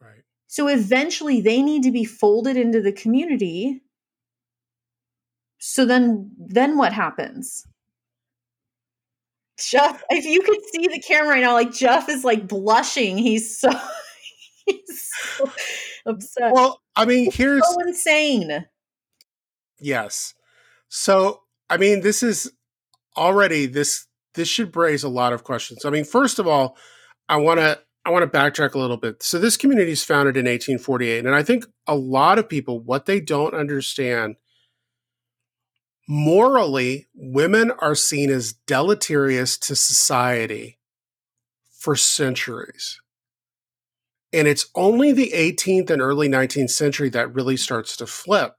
[0.00, 0.22] Right.
[0.48, 3.82] So eventually they need to be folded into the community.
[5.58, 7.64] So then then what happens?
[9.56, 13.16] Jeff, if you could see the camera right now, like Jeff is like blushing.
[13.16, 13.70] He's so
[14.66, 15.50] he's so
[16.06, 16.52] upset.
[16.52, 18.66] Well, I mean, here's so insane.
[19.80, 20.34] Yes.
[20.88, 22.52] So, I mean, this is
[23.16, 25.84] already this this should raise a lot of questions.
[25.84, 26.76] I mean, first of all,
[27.28, 29.22] I want to I want to backtrack a little bit.
[29.22, 33.06] So this community is founded in 1848 and I think a lot of people what
[33.06, 34.36] they don't understand
[36.06, 40.78] morally women are seen as deleterious to society
[41.78, 43.00] for centuries.
[44.32, 48.56] And it's only the 18th and early 19th century that really starts to flip.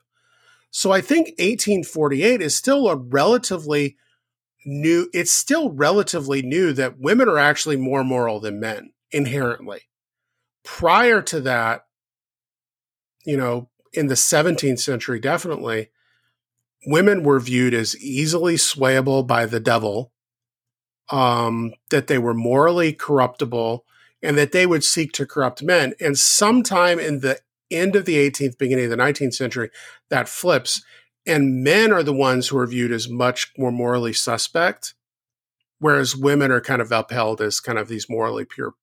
[0.77, 3.95] So I think 1848 is still a relatively
[4.65, 9.83] new, it's still relatively new that women are actually more moral than men inherently.
[10.65, 11.85] prior to that,
[13.25, 15.91] you know, in the 17th century, definitely,
[16.85, 20.11] women were viewed as easily swayable by the devil,
[21.09, 23.85] um, that they were morally corruptible,
[24.21, 25.93] and that they would seek to corrupt men.
[26.01, 27.39] And sometime in the
[27.77, 29.69] end of the 18th, beginning of the 19th century,
[30.09, 30.83] that flips.
[31.25, 34.93] And men are the ones who are viewed as much more morally suspect,
[35.79, 38.73] whereas women are kind of upheld as kind of these morally pure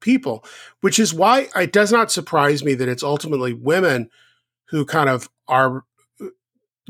[0.00, 0.44] people,
[0.80, 4.10] which is why it does not surprise me that it's ultimately women
[4.66, 5.84] who kind of are
[6.20, 6.26] uh,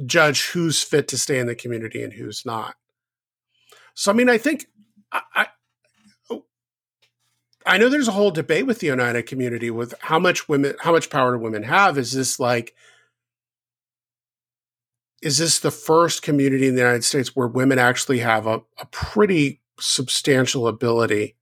[0.04, 2.74] judge who's fit to stay in the community and who's not.
[3.94, 4.66] So, I mean, I think
[5.12, 5.46] I,
[7.66, 10.92] I know there's a whole debate with the Oneida community with how much women, how
[10.92, 11.98] much power do women have?
[11.98, 12.74] Is this like,
[15.22, 18.86] is this the first community in the United States where women actually have a, a
[18.90, 21.36] pretty substantial ability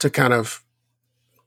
[0.00, 0.64] to kind of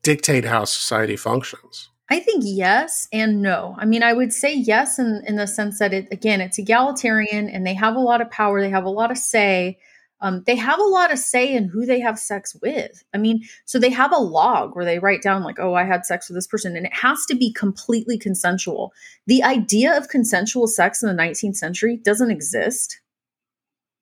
[0.03, 1.89] dictate how society functions?
[2.09, 3.75] I think yes and no.
[3.77, 7.49] I mean, I would say yes in, in the sense that it again, it's egalitarian
[7.49, 9.77] and they have a lot of power, they have a lot of say.
[10.21, 13.03] Um, they have a lot of say in who they have sex with.
[13.13, 16.05] I mean, so they have a log where they write down, like, oh, I had
[16.05, 18.91] sex with this person, and it has to be completely consensual.
[19.27, 22.99] The idea of consensual sex in the 19th century doesn't exist.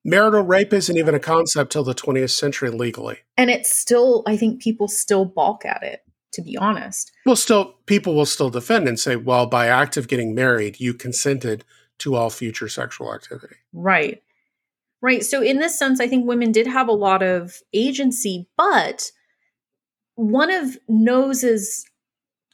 [0.04, 3.18] Marital rape isn't even a concept till the 20th century legally.
[3.36, 6.02] And it's still, I think people still balk at it,
[6.32, 7.12] to be honest.
[7.26, 10.94] Well, still, people will still defend and say, well, by act of getting married, you
[10.94, 11.64] consented
[11.98, 13.56] to all future sexual activity.
[13.72, 14.22] Right.
[15.00, 15.22] Right.
[15.22, 19.10] So, in this sense, I think women did have a lot of agency, but
[20.16, 21.84] one of Noyes's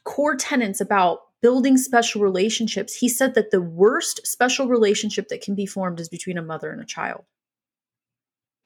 [0.03, 5.55] core tenets about building special relationships, he said that the worst special relationship that can
[5.55, 7.23] be formed is between a mother and a child.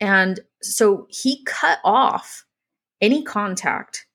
[0.01, 2.45] And so he cut off
[3.01, 4.05] any contact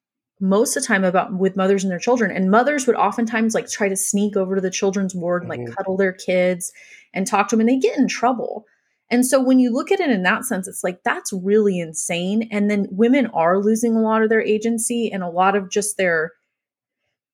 [0.41, 3.69] most of the time about with mothers and their children and mothers would oftentimes like
[3.71, 5.73] try to sneak over to the children's ward and like mm-hmm.
[5.73, 6.73] cuddle their kids
[7.15, 8.67] and talk to them and they get in trouble
[9.11, 12.49] and so when you look at it in that sense, it's like that's really insane.
[12.51, 15.97] And then women are losing a lot of their agency and a lot of just
[15.97, 16.33] their,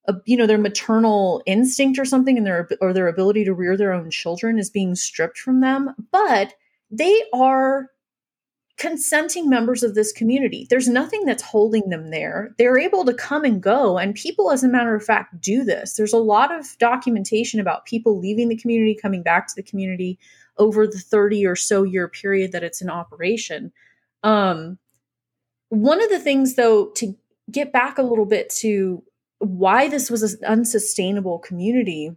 [0.07, 3.77] uh, you know, their maternal instinct or something, and their or their ability to rear
[3.77, 5.95] their own children is being stripped from them.
[6.11, 6.53] But
[6.89, 7.87] they are
[8.77, 10.65] consenting members of this community.
[10.69, 12.53] There's nothing that's holding them there.
[12.57, 13.97] They're able to come and go.
[13.97, 15.93] And people, as a matter of fact, do this.
[15.93, 20.17] There's a lot of documentation about people leaving the community, coming back to the community
[20.57, 23.71] over the 30 or so year period that it's in operation.
[24.23, 24.77] Um,
[25.69, 27.15] one of the things, though, to
[27.49, 29.03] get back a little bit to
[29.39, 32.11] why this was an unsustainable community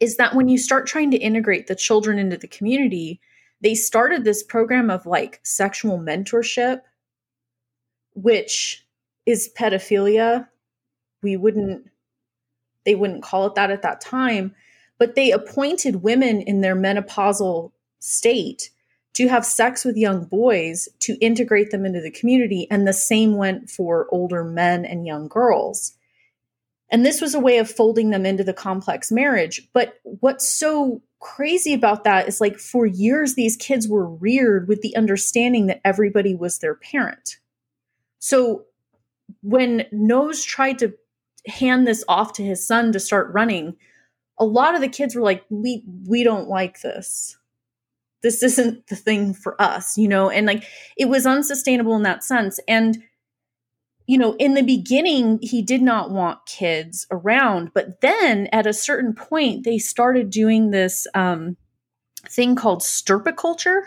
[0.00, 3.20] is that when you start trying to integrate the children into the community,
[3.60, 6.80] they started this program of like sexual mentorship,
[8.14, 8.86] which
[9.24, 10.48] is pedophilia.
[11.22, 11.86] We wouldn't,
[12.84, 14.54] they wouldn't call it that at that time,
[14.98, 18.70] but they appointed women in their menopausal state
[19.14, 22.66] to have sex with young boys to integrate them into the community.
[22.70, 25.94] And the same went for older men and young girls.
[26.90, 29.68] And this was a way of folding them into the complex marriage.
[29.72, 34.82] But what's so crazy about that is like for years, these kids were reared with
[34.82, 37.38] the understanding that everybody was their parent.
[38.18, 38.66] So
[39.42, 40.94] when Noyes tried to
[41.46, 43.76] hand this off to his son to start running,
[44.38, 47.36] a lot of the kids were like we we don't like this.
[48.22, 50.30] This isn't the thing for us you know?
[50.30, 50.64] And like
[50.96, 52.60] it was unsustainable in that sense.
[52.66, 53.02] And
[54.06, 58.72] you know in the beginning he did not want kids around but then at a
[58.72, 61.56] certain point they started doing this um,
[62.28, 63.82] thing called stirpiculture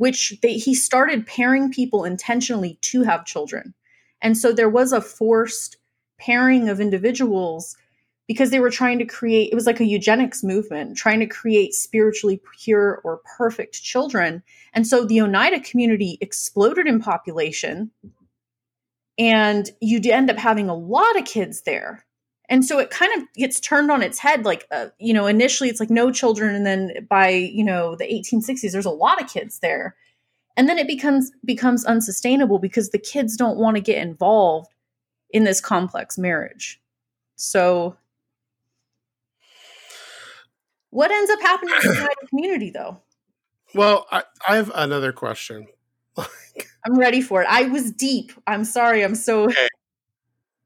[0.00, 3.74] which they, he started pairing people intentionally to have children.
[4.22, 5.76] And so there was a forced
[6.18, 7.76] pairing of individuals
[8.30, 11.74] because they were trying to create it was like a eugenics movement trying to create
[11.74, 14.40] spiritually pure or perfect children.
[14.72, 17.90] And so the oneida community exploded in population
[19.18, 22.06] and you'd end up having a lot of kids there.
[22.48, 25.68] And so it kind of gets turned on its head like uh, you know initially
[25.68, 29.28] it's like no children and then by you know the 1860s there's a lot of
[29.28, 29.96] kids there.
[30.56, 34.72] And then it becomes becomes unsustainable because the kids don't want to get involved
[35.30, 36.80] in this complex marriage.
[37.34, 37.96] So
[40.90, 43.00] what ends up happening in the community, though?
[43.74, 45.66] Well, I, I have another question.
[46.18, 47.48] I'm ready for it.
[47.48, 48.32] I was deep.
[48.46, 49.02] I'm sorry.
[49.02, 49.44] I'm so.
[49.44, 49.68] Okay.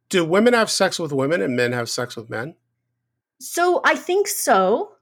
[0.09, 2.55] Do women have sex with women and men have sex with men?
[3.41, 4.93] So I think so.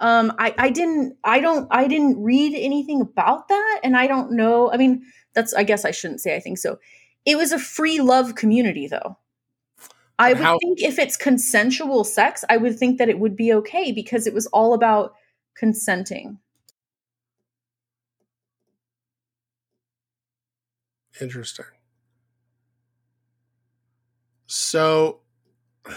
[0.00, 1.16] Um, I, I didn't.
[1.24, 1.66] I don't.
[1.70, 4.70] I didn't read anything about that, and I don't know.
[4.70, 5.04] I mean,
[5.34, 5.54] that's.
[5.54, 6.78] I guess I shouldn't say I think so.
[7.24, 9.18] It was a free love community, though.
[10.18, 13.52] I would How- think if it's consensual sex, I would think that it would be
[13.54, 15.14] okay because it was all about
[15.54, 16.38] consenting.
[21.20, 21.66] Interesting.
[24.46, 25.20] So,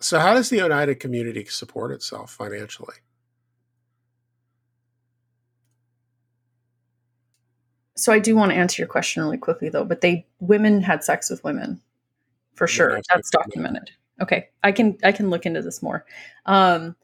[0.00, 2.94] so how does the Oneida community support itself financially?
[7.98, 11.02] So I do want to answer your question really quickly though, but they women had
[11.04, 11.80] sex with women.
[12.54, 12.92] For Yeah, sure.
[12.94, 13.90] that's That's good to documented.
[14.20, 14.48] Okay.
[14.62, 16.04] I can I can look into this more.
[16.46, 16.96] Um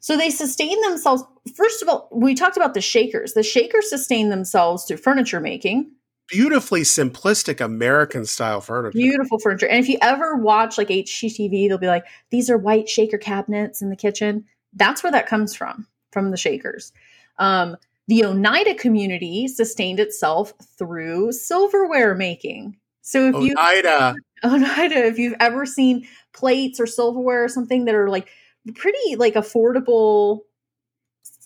[0.00, 1.22] so they sustain themselves.
[1.54, 3.32] First of all, we talked about the Shakers.
[3.32, 5.90] The Shakers sustain themselves through furniture making,
[6.28, 8.92] Beautifully simplistic American style furniture.
[8.98, 9.66] beautiful furniture.
[9.68, 13.80] And if you ever watch like HGTV, they'll be like, these are white shaker cabinets
[13.80, 14.44] in the kitchen.
[14.74, 16.92] That's where that comes from, from the Shakers.
[17.38, 17.76] Um,
[18.08, 22.76] the Oneida community sustained itself through silverware making.
[23.02, 24.14] So if you Oneida.
[24.44, 28.28] Oneida, if you've ever seen plates or silverware or something that are like
[28.74, 30.40] pretty like affordable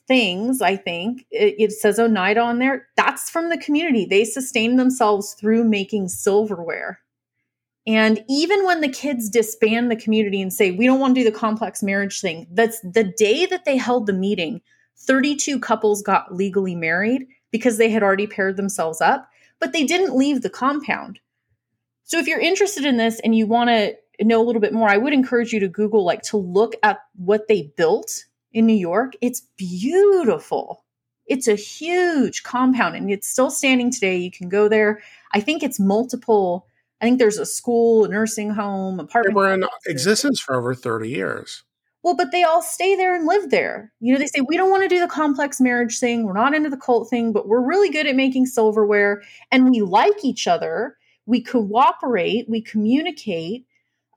[0.09, 2.89] things, I think it, it says Oneida on there.
[2.97, 4.05] That's from the community.
[4.05, 7.01] They sustain themselves through making silverware.
[7.87, 11.31] And even when the kids disband the community and say, we don't want to do
[11.31, 14.61] the complex marriage thing, that's the day that they held the meeting,
[14.99, 19.29] 32 couples got legally married because they had already paired themselves up,
[19.59, 21.21] but they didn't leave the compound.
[22.05, 24.89] So if you're interested in this and you want to know a little bit more,
[24.89, 28.75] I would encourage you to Google, like, to look at what they built in New
[28.75, 29.15] York.
[29.21, 30.85] It's beautiful.
[31.27, 34.17] It's a huge compound and it's still standing today.
[34.17, 35.03] You can go there.
[35.33, 36.67] I think it's multiple.
[37.01, 39.35] I think there's a school, a nursing home, apartment.
[39.35, 41.63] They were in existence for over 30 years.
[42.03, 43.93] Well, but they all stay there and live there.
[44.01, 46.25] You know, they say, we don't want to do the complex marriage thing.
[46.25, 49.81] We're not into the cult thing, but we're really good at making silverware and we
[49.81, 50.97] like each other.
[51.27, 53.67] We cooperate, we communicate.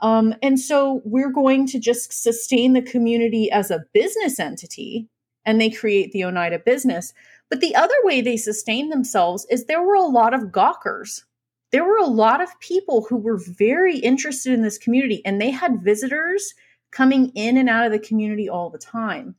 [0.01, 5.07] Um, and so we're going to just sustain the community as a business entity
[5.45, 7.13] and they create the Oneida business.
[7.49, 11.25] But the other way they sustain themselves is there were a lot of gawkers.
[11.71, 15.49] There were a lot of people who were very interested in this community and they
[15.49, 16.53] had visitors
[16.91, 19.35] coming in and out of the community all the time.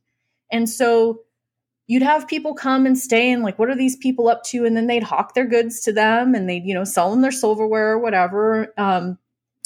[0.51, 1.21] And so
[1.87, 4.65] you'd have people come and stay and like, what are these people up to?
[4.65, 7.31] And then they'd hawk their goods to them and they'd, you know, sell them their
[7.31, 8.73] silverware or whatever.
[8.77, 9.17] Um,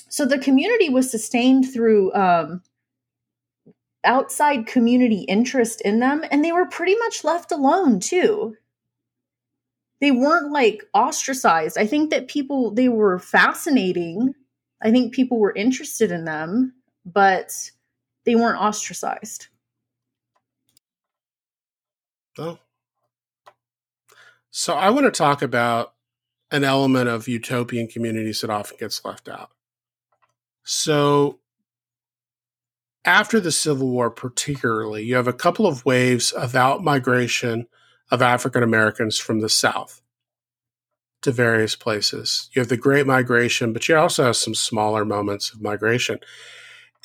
[0.09, 2.61] so the community was sustained through um,
[4.03, 8.55] outside community interest in them, and they were pretty much left alone too.
[9.99, 11.77] They weren't like ostracized.
[11.77, 14.33] I think that people they were fascinating.
[14.81, 16.73] I think people were interested in them,
[17.05, 17.51] but
[18.27, 19.47] they weren't ostracized.
[22.37, 22.59] Oh.
[24.51, 25.93] So I want to talk about
[26.51, 29.51] an element of utopian communities that often gets left out.
[30.65, 31.39] So
[33.05, 37.67] after the Civil War, particularly, you have a couple of waves of out migration
[38.11, 40.01] of African Americans from the South
[41.21, 42.49] to various places.
[42.51, 46.19] You have the Great Migration, but you also have some smaller moments of migration.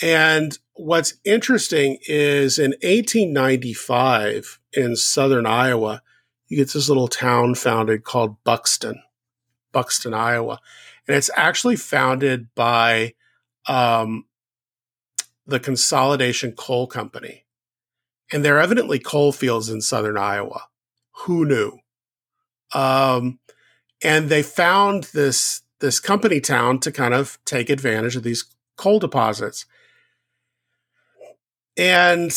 [0.00, 6.02] And what's interesting is in 1895 in southern Iowa,
[6.48, 9.02] you get this little town founded called Buxton,
[9.72, 10.60] Buxton, Iowa.
[11.06, 13.14] And it's actually founded by
[13.66, 14.26] um,
[15.46, 17.44] the Consolidation Coal Company.
[18.32, 20.68] And there are evidently coal fields in southern Iowa.
[21.24, 21.78] Who knew?
[22.74, 23.38] Um,
[24.02, 28.44] and they found this this company town to kind of take advantage of these
[28.76, 29.66] coal deposits.
[31.76, 32.32] And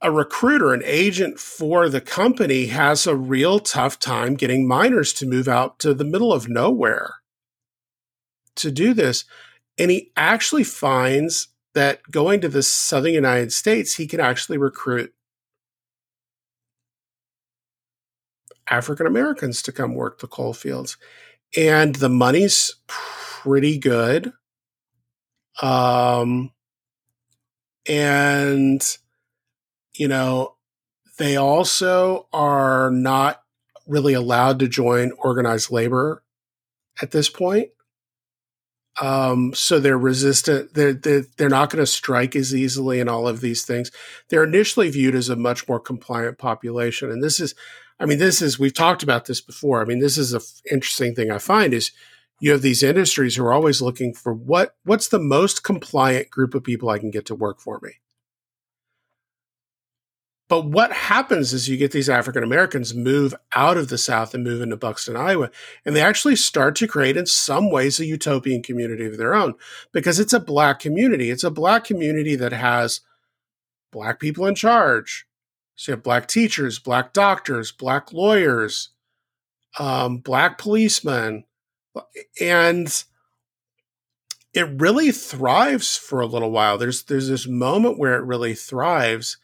[0.00, 5.26] a recruiter, an agent for the company, has a real tough time getting miners to
[5.26, 7.14] move out to the middle of nowhere
[8.56, 9.24] to do this.
[9.78, 15.14] And he actually finds that going to the southern United States, he can actually recruit
[18.68, 20.96] African Americans to come work the coal fields.
[21.56, 24.32] And the money's pretty good.
[25.60, 26.52] Um,
[27.88, 28.82] and,
[29.94, 30.54] you know,
[31.18, 33.42] they also are not
[33.86, 36.22] really allowed to join organized labor
[37.00, 37.70] at this point.
[39.00, 40.74] Um, so they're resistant.
[40.74, 43.90] They're, they're, they're not going to strike as easily and all of these things.
[44.28, 47.10] They're initially viewed as a much more compliant population.
[47.10, 47.54] And this is,
[47.98, 49.80] I mean, this is, we've talked about this before.
[49.80, 51.92] I mean, this is an interesting thing I find is
[52.42, 56.56] you have these industries who are always looking for what, what's the most compliant group
[56.56, 57.92] of people I can get to work for me.
[60.48, 64.42] But what happens is you get these African Americans move out of the South and
[64.42, 65.52] move into Buxton, Iowa,
[65.86, 69.54] and they actually start to create, in some ways, a utopian community of their own
[69.92, 71.30] because it's a black community.
[71.30, 73.02] It's a black community that has
[73.92, 75.28] black people in charge.
[75.76, 78.88] So you have black teachers, black doctors, black lawyers,
[79.78, 81.44] um, black policemen,
[82.40, 83.04] and
[84.54, 86.78] it really thrives for a little while.
[86.78, 89.38] There's there's this moment where it really thrives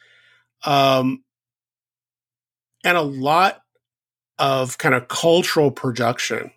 [0.65, 1.25] um,
[2.85, 3.63] and a lot
[4.39, 6.51] of kind of cultural production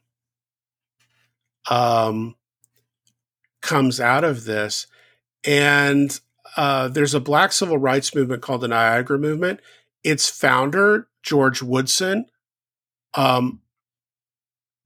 [1.70, 2.36] um,
[3.62, 4.88] comes out of this.
[5.44, 6.20] And
[6.58, 9.60] uh, there's a black civil rights movement called the Niagara Movement.
[10.04, 12.26] Its founder, George Woodson,
[13.14, 13.62] um,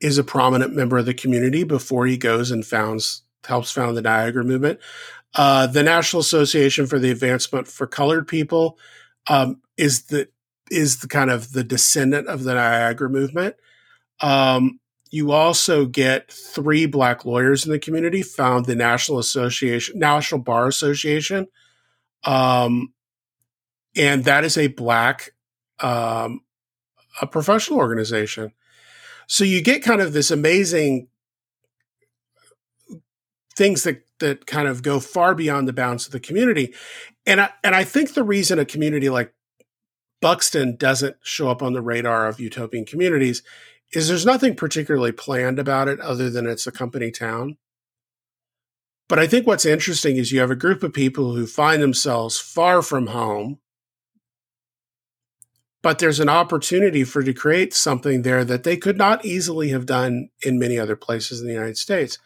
[0.01, 4.01] is a prominent member of the community before he goes and founds helps found the
[4.01, 4.79] Niagara Movement.
[5.35, 8.77] Uh, the National Association for the Advancement for Colored People
[9.27, 10.29] um, is the
[10.71, 13.55] is the kind of the descendant of the Niagara movement.
[14.21, 14.79] Um,
[15.11, 20.67] you also get three black lawyers in the community found the National Association, National Bar
[20.67, 21.47] Association,
[22.23, 22.93] um,
[23.95, 25.31] and that is a black
[25.79, 26.41] um,
[27.21, 28.51] a professional organization.
[29.27, 31.07] So you get kind of this amazing
[33.55, 36.73] things that that kind of go far beyond the bounds of the community.
[37.25, 39.33] And I, and I think the reason a community like
[40.21, 43.43] Buxton doesn't show up on the radar of utopian communities
[43.91, 47.57] is there's nothing particularly planned about it other than it's a company town.
[49.07, 52.39] But I think what's interesting is you have a group of people who find themselves
[52.39, 53.59] far from home,
[55.85, 59.85] but there's an opportunity for to create something there that they could not easily have
[59.85, 62.17] done in many other places in the United States.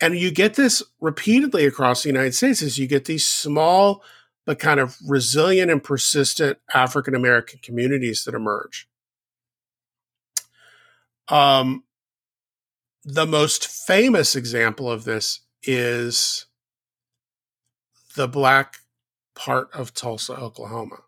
[0.00, 4.02] And you get this repeatedly across the United States is you get these small
[4.46, 8.88] but kind of resilient and persistent African American communities that emerge.
[11.28, 11.84] Um,
[13.04, 16.46] the most famous example of this is
[18.16, 18.76] the black
[19.34, 21.00] part of Tulsa, Oklahoma.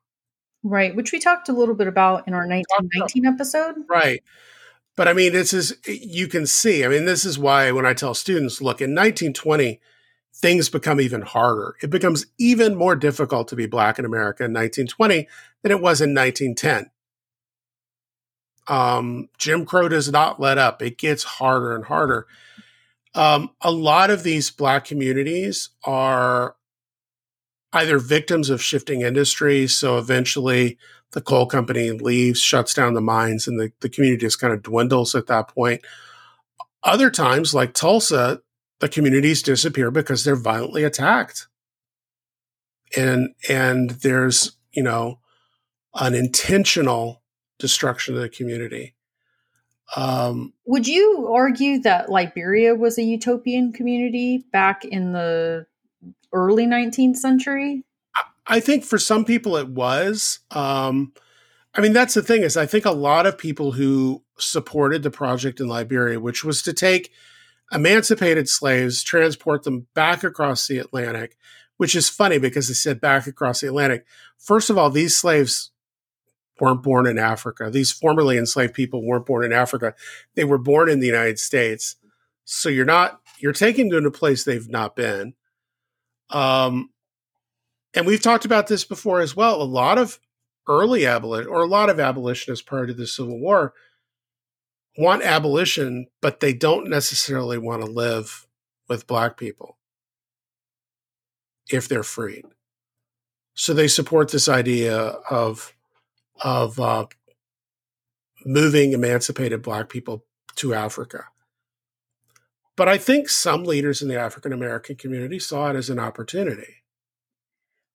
[0.69, 3.77] Right, which we talked a little bit about in our 1919 episode.
[3.89, 4.23] Right.
[4.97, 7.93] But I mean, this is, you can see, I mean, this is why when I
[7.93, 9.81] tell students, look, in 1920,
[10.35, 11.77] things become even harder.
[11.83, 15.29] It becomes even more difficult to be black in America in 1920
[15.62, 16.91] than it was in 1910.
[18.69, 20.83] Um, Jim Crow does not let up.
[20.83, 22.27] It gets harder and harder.
[23.14, 26.57] Um, a lot of these black communities are
[27.73, 29.77] either victims of shifting industries.
[29.77, 30.79] So eventually
[31.12, 34.62] the coal company leaves, shuts down the mines, and the, the community just kind of
[34.62, 35.83] dwindles at that point.
[36.83, 38.41] Other times, like Tulsa,
[38.81, 41.49] the communities disappear because they're violently attacked.
[42.97, 45.19] And and there's, you know,
[45.95, 47.23] an intentional
[47.59, 48.95] destruction of the community.
[49.97, 55.67] Um, Would you argue that Liberia was a utopian community back in the
[56.37, 57.82] early 19th century?
[58.47, 60.39] I think for some people it was.
[60.51, 61.12] Um,
[61.74, 65.11] I mean, that's the thing is, I think a lot of people who supported the
[65.11, 67.11] project in Liberia, which was to take
[67.72, 71.37] emancipated slaves, transport them back across the Atlantic,
[71.76, 74.07] which is funny because they said back across the Atlantic.
[74.39, 75.72] First of all, these slaves
[76.61, 77.70] weren't born in Africa.
[77.70, 79.95] These formerly enslaved people weren't born in Africa.
[80.34, 81.97] They were born in the United States.
[82.45, 85.34] So you're not, you're taking them to a place they've not been.
[86.31, 86.91] Um,
[87.95, 89.61] and we've talked about this before as well.
[89.61, 90.18] A lot of
[90.68, 93.72] early abolition or a lot of abolitionists prior to the Civil War
[94.99, 98.47] want abolition, but they don't necessarily want to live
[98.89, 99.77] with black people
[101.70, 102.45] if they're freed.
[103.55, 104.99] So they support this idea
[105.31, 105.72] of
[106.43, 107.07] of uh,
[108.45, 110.24] moving emancipated black people
[110.57, 111.24] to Africa.
[112.77, 116.83] But I think some leaders in the African American community saw it as an opportunity.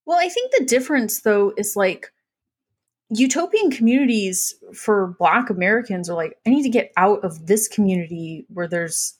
[0.05, 2.11] Well, I think the difference though is like
[3.09, 8.45] utopian communities for black Americans are like, I need to get out of this community
[8.49, 9.19] where there's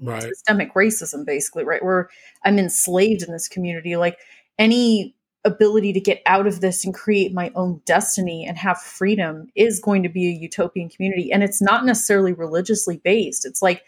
[0.00, 0.22] right.
[0.22, 1.82] systemic racism, basically, right?
[1.82, 2.10] Where
[2.44, 3.96] I'm enslaved in this community.
[3.96, 4.18] Like
[4.58, 9.48] any ability to get out of this and create my own destiny and have freedom
[9.54, 11.32] is going to be a utopian community.
[11.32, 13.44] And it's not necessarily religiously based.
[13.44, 13.82] It's like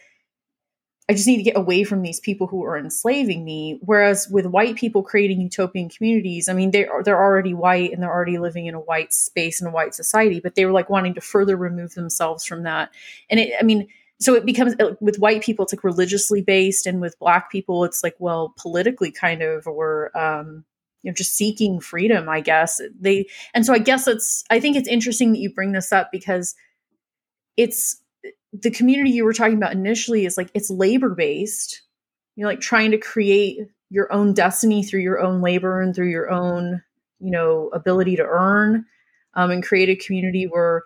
[1.09, 3.78] I just need to get away from these people who are enslaving me.
[3.80, 8.02] Whereas with white people creating utopian communities, I mean, they are they're already white and
[8.02, 10.90] they're already living in a white space and a white society, but they were like
[10.90, 12.90] wanting to further remove themselves from that.
[13.30, 13.86] And it, I mean,
[14.18, 18.02] so it becomes with white people, it's like religiously based, and with black people, it's
[18.02, 20.64] like well, politically kind of, or um,
[21.02, 24.74] you know just seeking freedom i guess they and so i guess it's i think
[24.76, 26.57] it's interesting that you bring this up because
[27.57, 28.02] it's
[28.52, 31.82] the community you were talking about initially is like it's labor based
[32.36, 33.58] you're like trying to create
[33.90, 36.82] your own destiny through your own labor and through your own
[37.18, 38.84] you know ability to earn
[39.34, 40.82] um, and create a community where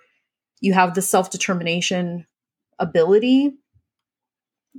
[0.60, 2.26] you have the self-determination
[2.78, 3.52] ability.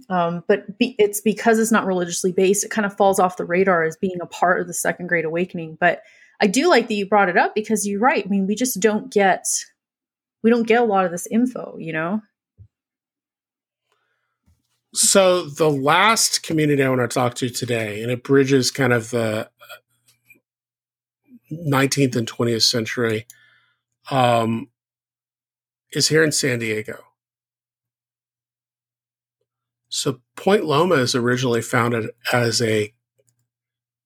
[0.09, 3.45] Um, but be, it's because it's not religiously based it kind of falls off the
[3.45, 5.77] radar as being a part of the second great awakening.
[5.79, 6.01] But
[6.39, 8.25] i do like that you brought it up because you're right.
[8.25, 9.45] I mean we just don't get
[10.43, 12.21] we don't get a lot of this info you know
[14.93, 19.11] so the last community I want to talk to today, and it bridges kind of
[19.11, 19.49] the
[21.51, 23.25] 19th and 20th century,
[24.09, 24.69] um,
[25.93, 26.99] is here in San Diego.
[29.89, 32.93] So Point Loma is originally founded as a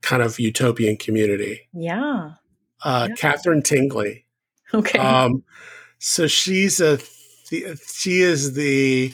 [0.02, 1.68] kind of utopian community.
[1.74, 2.32] Yeah.
[2.84, 3.16] Uh, yeah.
[3.16, 4.26] Katherine Tingley.
[4.74, 5.00] Okay.
[5.00, 5.44] Um,
[6.00, 7.00] so she's a
[7.50, 9.14] she is the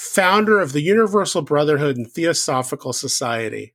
[0.00, 3.74] founder of the Universal Brotherhood and Theosophical Society.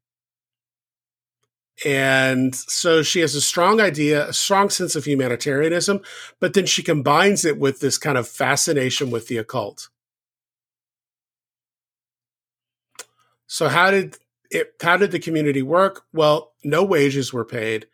[1.86, 6.02] And so she has a strong idea, a strong sense of humanitarianism,
[6.40, 9.90] but then she combines it with this kind of fascination with the occult.
[13.46, 14.18] So how did
[14.50, 16.06] it how did the community work?
[16.12, 17.86] Well, no wages were paid.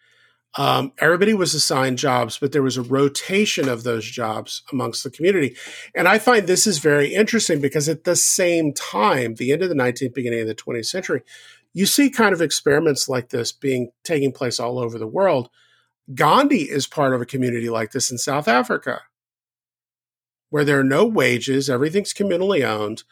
[0.58, 5.10] Um, everybody was assigned jobs, but there was a rotation of those jobs amongst the
[5.10, 5.56] community.
[5.95, 9.70] And I find this is very interesting because at the same time, the end of
[9.70, 11.22] the 19th, beginning of the 20th century,
[11.74, 15.49] you see kind of experiments like this being taking place all over the world.
[16.14, 19.02] Gandhi is part of a community like this in South Africa,
[20.49, 23.04] where there are no wages, everything's communally owned.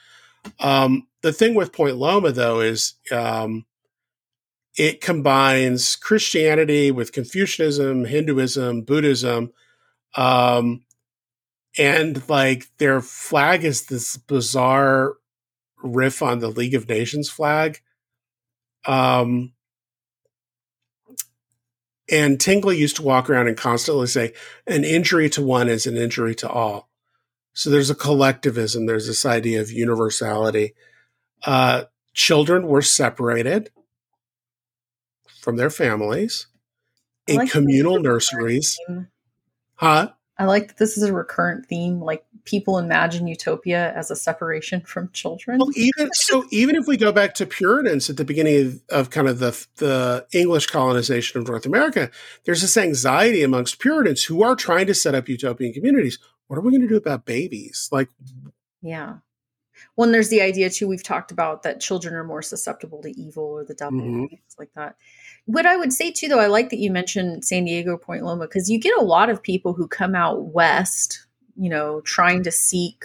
[0.59, 3.65] Um, the thing with Point Loma, though, is um,
[4.77, 9.51] it combines Christianity with Confucianism, Hinduism, Buddhism,
[10.15, 10.83] um,
[11.77, 15.15] and like their flag is this bizarre
[15.83, 17.79] riff on the League of Nations flag.
[18.85, 19.53] Um,
[22.11, 24.33] and Tingley used to walk around and constantly say,
[24.65, 26.89] an injury to one is an injury to all.
[27.53, 30.73] So there's a collectivism, there's this idea of universality.
[31.45, 33.71] Uh, children were separated
[35.39, 36.47] from their families
[37.27, 38.77] in like communal nurseries.
[39.75, 40.11] Huh?
[40.37, 41.99] I like that this is a recurrent theme.
[41.99, 45.59] Like people imagine utopia as a separation from children.
[45.59, 49.09] Well, even so, even if we go back to Puritans at the beginning of, of,
[49.09, 52.09] kind of the the English colonization of North America,
[52.45, 56.19] there's this anxiety amongst Puritans who are trying to set up utopian communities.
[56.47, 57.89] What are we going to do about babies?
[57.91, 58.09] Like,
[58.81, 59.17] yeah.
[59.95, 60.87] Well, there's the idea too.
[60.87, 64.25] We've talked about that children are more susceptible to evil or the devil, mm-hmm.
[64.27, 64.95] things like that
[65.45, 68.45] what I would say too, though, I like that you mentioned San Diego, Point Loma,
[68.45, 71.25] because you get a lot of people who come out west,
[71.55, 73.03] you know, trying to seek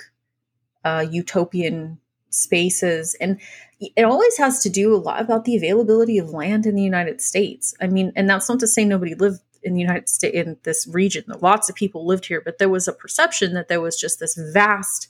[0.84, 1.98] uh, utopian
[2.30, 3.16] spaces.
[3.20, 3.40] And
[3.80, 7.20] it always has to do a lot about the availability of land in the United
[7.20, 7.74] States.
[7.80, 10.86] I mean, and that's not to say nobody lived in the United States in this
[10.86, 11.24] region.
[11.40, 14.38] Lots of people lived here, but there was a perception that there was just this
[14.52, 15.08] vast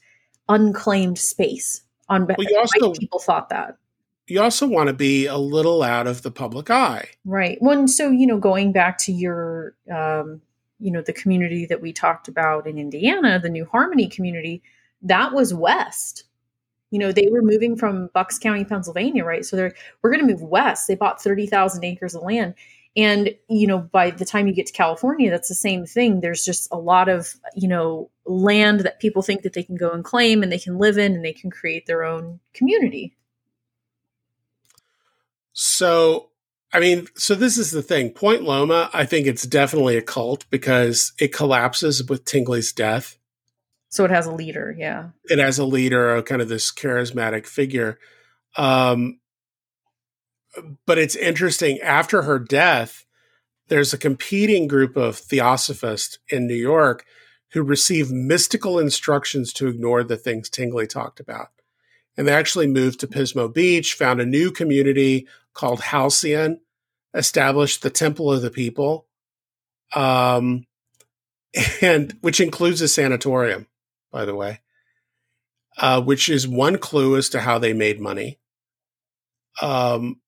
[0.49, 3.79] unclaimed space on well, also, people thought that
[4.27, 7.09] you also want to be a little out of the public eye.
[7.25, 7.59] Right.
[7.61, 10.41] Well, so, you know, going back to your, um,
[10.79, 14.62] you know, the community that we talked about in Indiana, the New Harmony community,
[15.03, 16.25] that was west.
[16.91, 19.45] You know, they were moving from Bucks County, Pennsylvania, right?
[19.45, 20.89] So they're, we're going to move west.
[20.89, 22.55] They bought 30,000 acres of land.
[22.97, 26.20] And, you know, by the time you get to California, that's the same thing.
[26.20, 29.91] There's just a lot of, you know, land that people think that they can go
[29.91, 33.16] and claim and they can live in and they can create their own community.
[35.55, 36.31] So,
[36.73, 38.11] I mean, so this is the thing.
[38.11, 43.17] Point Loma, I think it's definitely a cult because it collapses with Tingley's death.
[43.89, 45.11] So it has a leader, yeah.
[45.25, 47.99] It has a leader, a kind of this charismatic figure.
[48.57, 49.21] Um,
[50.85, 51.81] but it's interesting.
[51.81, 53.05] After her death,
[53.69, 57.05] there's a competing group of theosophists in New York
[57.53, 61.49] who receive mystical instructions to ignore the things Tingley talked about.
[62.17, 66.61] And they actually moved to Pismo Beach, found a new community called Halcyon,
[67.15, 69.07] established the Temple of the People,
[69.95, 70.67] um,
[71.81, 73.67] and which includes a sanatorium,
[74.13, 74.61] by the way,
[75.79, 78.39] uh, which is one clue as to how they made money.
[79.63, 80.21] Um,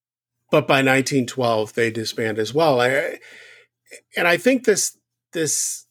[0.50, 2.80] but by 1912, they disband as well.
[2.80, 3.18] I,
[4.16, 4.96] and I think this
[5.32, 5.85] this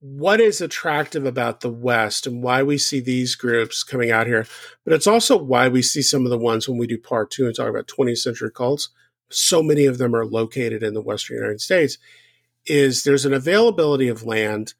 [0.00, 4.46] what is attractive about the West and why we see these groups coming out here,
[4.84, 7.46] but it's also why we see some of the ones when we do part two
[7.46, 8.90] and talk about 20th century cults
[9.30, 11.98] so many of them are located in the Western United States
[12.66, 14.74] is there's an availability of land,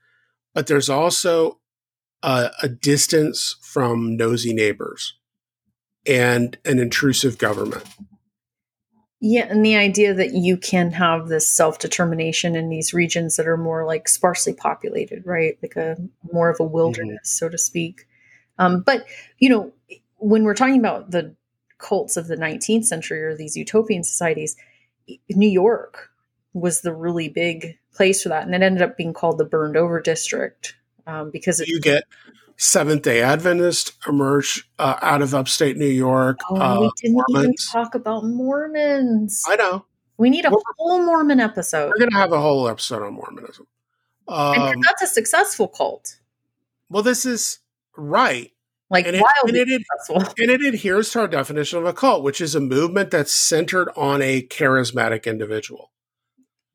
[0.54, 1.58] but there's also
[2.22, 5.14] a, a distance from nosy neighbors
[6.06, 7.84] and an intrusive government.
[9.20, 13.48] Yeah, and the idea that you can have this self determination in these regions that
[13.48, 15.58] are more like sparsely populated, right?
[15.60, 15.96] Like a
[16.32, 17.46] more of a wilderness, mm-hmm.
[17.46, 18.06] so to speak.
[18.58, 19.06] Um, but
[19.38, 19.72] you know,
[20.18, 21.34] when we're talking about the
[21.78, 24.56] cults of the 19th century or these utopian societies,
[25.30, 26.10] New York
[26.52, 29.76] was the really big place for that, and it ended up being called the burned
[29.76, 30.76] over district
[31.08, 32.04] um, because you get
[32.58, 36.40] Seventh Day Adventist emerge uh, out of upstate New York.
[36.50, 37.44] Oh, uh, we didn't Mormons.
[37.44, 37.54] even
[37.84, 39.44] talk about Mormons.
[39.48, 39.84] I know.
[40.16, 41.88] We need a we're, whole Mormon episode.
[41.88, 43.66] We're going to have a whole episode on Mormonism.
[44.26, 46.18] Um, that's a successful cult.
[46.90, 47.60] Well, this is
[47.96, 48.52] right.
[48.90, 50.34] Like and wildly it, and it, successful.
[50.42, 53.90] And it adheres to our definition of a cult, which is a movement that's centered
[53.96, 55.92] on a charismatic individual.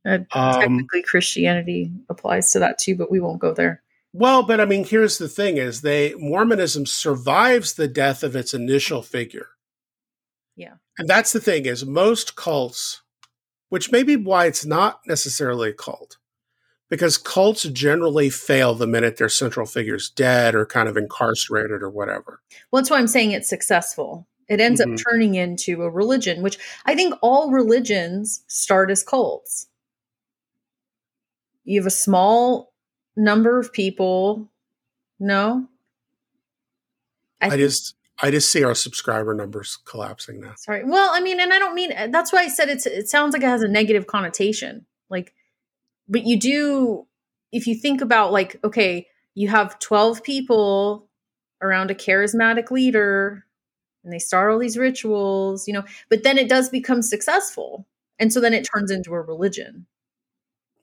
[0.05, 3.82] Uh, um, technically, Christianity applies to that too, but we won't go there.
[4.13, 8.53] Well, but I mean, here's the thing: is they Mormonism survives the death of its
[8.53, 9.49] initial figure.
[10.55, 13.01] Yeah, and that's the thing: is most cults,
[13.69, 16.17] which may be why it's not necessarily a cult,
[16.89, 21.89] because cults generally fail the minute their central figure's dead or kind of incarcerated or
[21.89, 22.41] whatever.
[22.71, 24.27] Well, that's why I'm saying it's successful.
[24.47, 24.93] It ends mm-hmm.
[24.93, 29.67] up turning into a religion, which I think all religions start as cults.
[31.63, 32.72] You have a small
[33.15, 34.49] number of people.
[35.19, 35.67] No.
[37.41, 40.53] I, I just I just see our subscriber numbers collapsing now.
[40.57, 40.83] Sorry.
[40.83, 43.43] Well, I mean, and I don't mean that's why I said it's it sounds like
[43.43, 44.85] it has a negative connotation.
[45.09, 45.33] Like
[46.07, 47.07] but you do
[47.51, 51.09] if you think about like okay, you have 12 people
[51.61, 53.45] around a charismatic leader
[54.03, 57.87] and they start all these rituals, you know, but then it does become successful.
[58.19, 59.85] And so then it turns into a religion.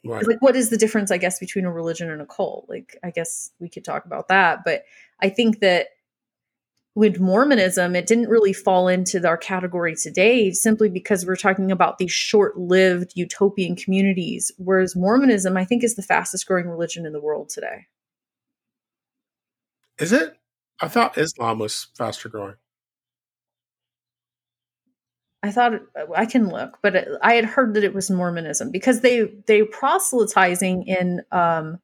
[0.05, 0.27] Right.
[0.27, 2.67] Like, what is the difference, I guess, between a religion and a cult?
[2.69, 4.61] Like, I guess we could talk about that.
[4.65, 4.85] But
[5.21, 5.89] I think that
[6.95, 11.99] with Mormonism, it didn't really fall into our category today simply because we're talking about
[11.99, 14.51] these short lived utopian communities.
[14.57, 17.87] Whereas Mormonism, I think, is the fastest growing religion in the world today.
[19.99, 20.37] Is it?
[20.81, 22.57] I thought Islam was faster growing.
[25.43, 25.81] I thought
[26.15, 30.87] I can look, but I had heard that it was Mormonism because they they proselytizing
[30.87, 31.79] in um,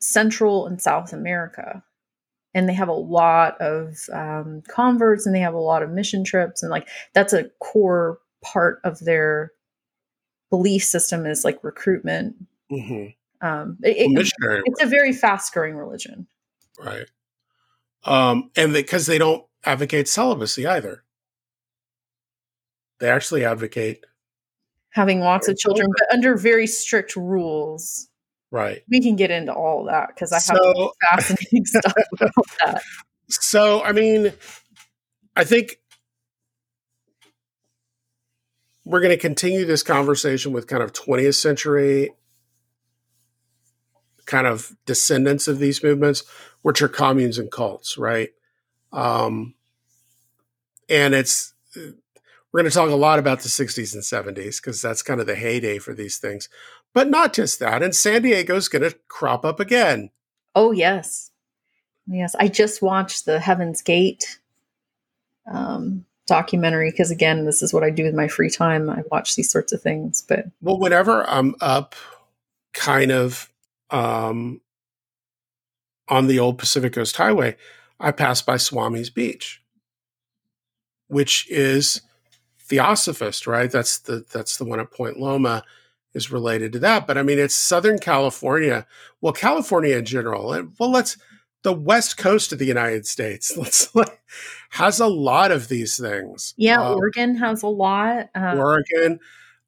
[0.00, 1.82] Central and South America,
[2.54, 6.24] and they have a lot of um, converts and they have a lot of mission
[6.24, 9.52] trips, and like that's a core part of their
[10.48, 12.36] belief system is like recruitment.
[12.70, 13.46] Mm-hmm.
[13.46, 14.32] Um, it, it,
[14.64, 16.26] it's a very fast growing religion,
[16.78, 17.06] right?
[18.04, 21.04] Um, and because they, they don't advocate celibacy either.
[23.02, 24.06] They actually advocate
[24.90, 28.08] having lots of children, but under very strict rules.
[28.52, 28.84] Right.
[28.88, 32.82] We can get into all that because I have so, fascinating stuff about that.
[33.28, 34.32] So, I mean,
[35.34, 35.78] I think
[38.84, 42.10] we're going to continue this conversation with kind of 20th century
[44.26, 46.22] kind of descendants of these movements,
[46.60, 48.30] which are communes and cults, right?
[48.92, 49.54] Um,
[50.88, 51.52] and it's
[52.52, 55.26] we're going to talk a lot about the 60s and 70s because that's kind of
[55.26, 56.48] the heyday for these things.
[56.92, 57.82] But not just that.
[57.82, 60.10] And San Diego's going to crop up again.
[60.54, 61.30] Oh, yes.
[62.06, 62.34] Yes.
[62.38, 64.38] I just watched the Heaven's Gate
[65.50, 68.90] um, documentary because, again, this is what I do with my free time.
[68.90, 70.22] I watch these sorts of things.
[70.28, 71.94] But, well, whenever I'm up
[72.74, 73.50] kind of
[73.90, 74.60] um,
[76.06, 77.56] on the old Pacific Coast Highway,
[77.98, 79.62] I pass by Swami's Beach,
[81.08, 82.02] which is
[82.72, 83.70] Theosophist, right?
[83.70, 85.62] That's the that's the one at Point Loma
[86.14, 87.06] is related to that.
[87.06, 88.86] But I mean, it's Southern California.
[89.20, 90.48] Well, California in general.
[90.78, 91.18] Well, let's
[91.64, 93.54] the West Coast of the United States.
[93.58, 94.22] Let's like
[94.70, 96.54] has a lot of these things.
[96.56, 98.30] Yeah, um, Oregon has a lot.
[98.34, 99.20] Um, Oregon.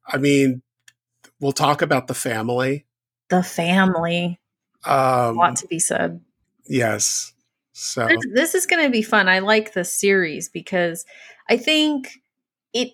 [0.07, 0.63] I mean,
[1.39, 2.87] we'll talk about the family.
[3.29, 4.39] The family.
[4.83, 6.21] Um, a lot to be said.
[6.65, 7.33] Yes.
[7.73, 9.29] So this, this is going to be fun.
[9.29, 11.05] I like this series because
[11.47, 12.19] I think
[12.75, 12.91] it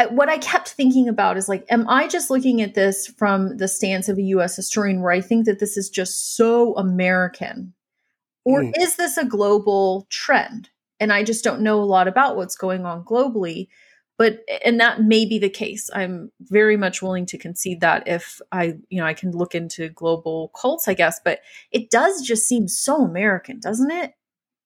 [0.00, 3.58] I, what I kept thinking about is like, am I just looking at this from
[3.58, 7.74] the stance of a US historian where I think that this is just so American?
[8.46, 8.72] Or mm.
[8.78, 10.70] is this a global trend?
[11.00, 13.68] And I just don't know a lot about what's going on globally.
[14.16, 15.90] But, and that may be the case.
[15.94, 19.90] I'm very much willing to concede that if I, you know, I can look into
[19.90, 21.40] global cults, I guess, but
[21.72, 24.14] it does just seem so American, doesn't it?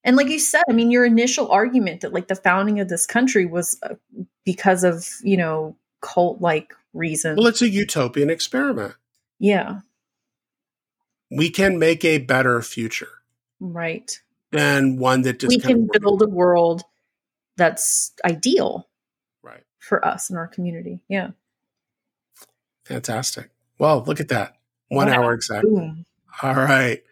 [0.04, 3.06] And like you said, I mean, your initial argument that like the founding of this
[3.06, 3.94] country was uh,
[4.44, 7.38] because of, you know, cult like reasons.
[7.38, 8.94] Well, it's a utopian experiment.
[9.38, 9.80] yeah,
[11.30, 13.22] We can make a better future
[13.60, 14.20] right.
[14.52, 16.82] than one that just we can build a world
[17.56, 18.86] that's ideal
[19.42, 19.62] right.
[19.78, 21.00] for us and our community.
[21.08, 21.30] Yeah.
[22.84, 23.50] Fantastic.
[23.78, 24.56] Well, look at that.
[24.88, 25.22] One Wow.
[25.22, 25.70] hour exactly.
[25.70, 26.06] Boom.
[26.42, 27.02] All right.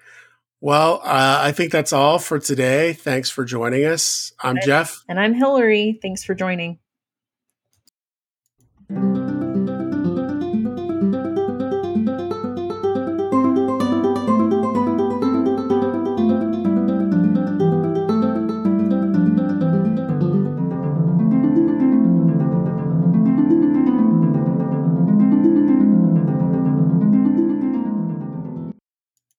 [0.62, 2.92] Well, uh, I think that's all for today.
[2.92, 4.32] Thanks for joining us.
[4.40, 4.58] I'm.
[4.62, 5.02] Jeff.
[5.08, 5.98] And I'm Hillary.
[6.00, 6.78] Thanks for joining.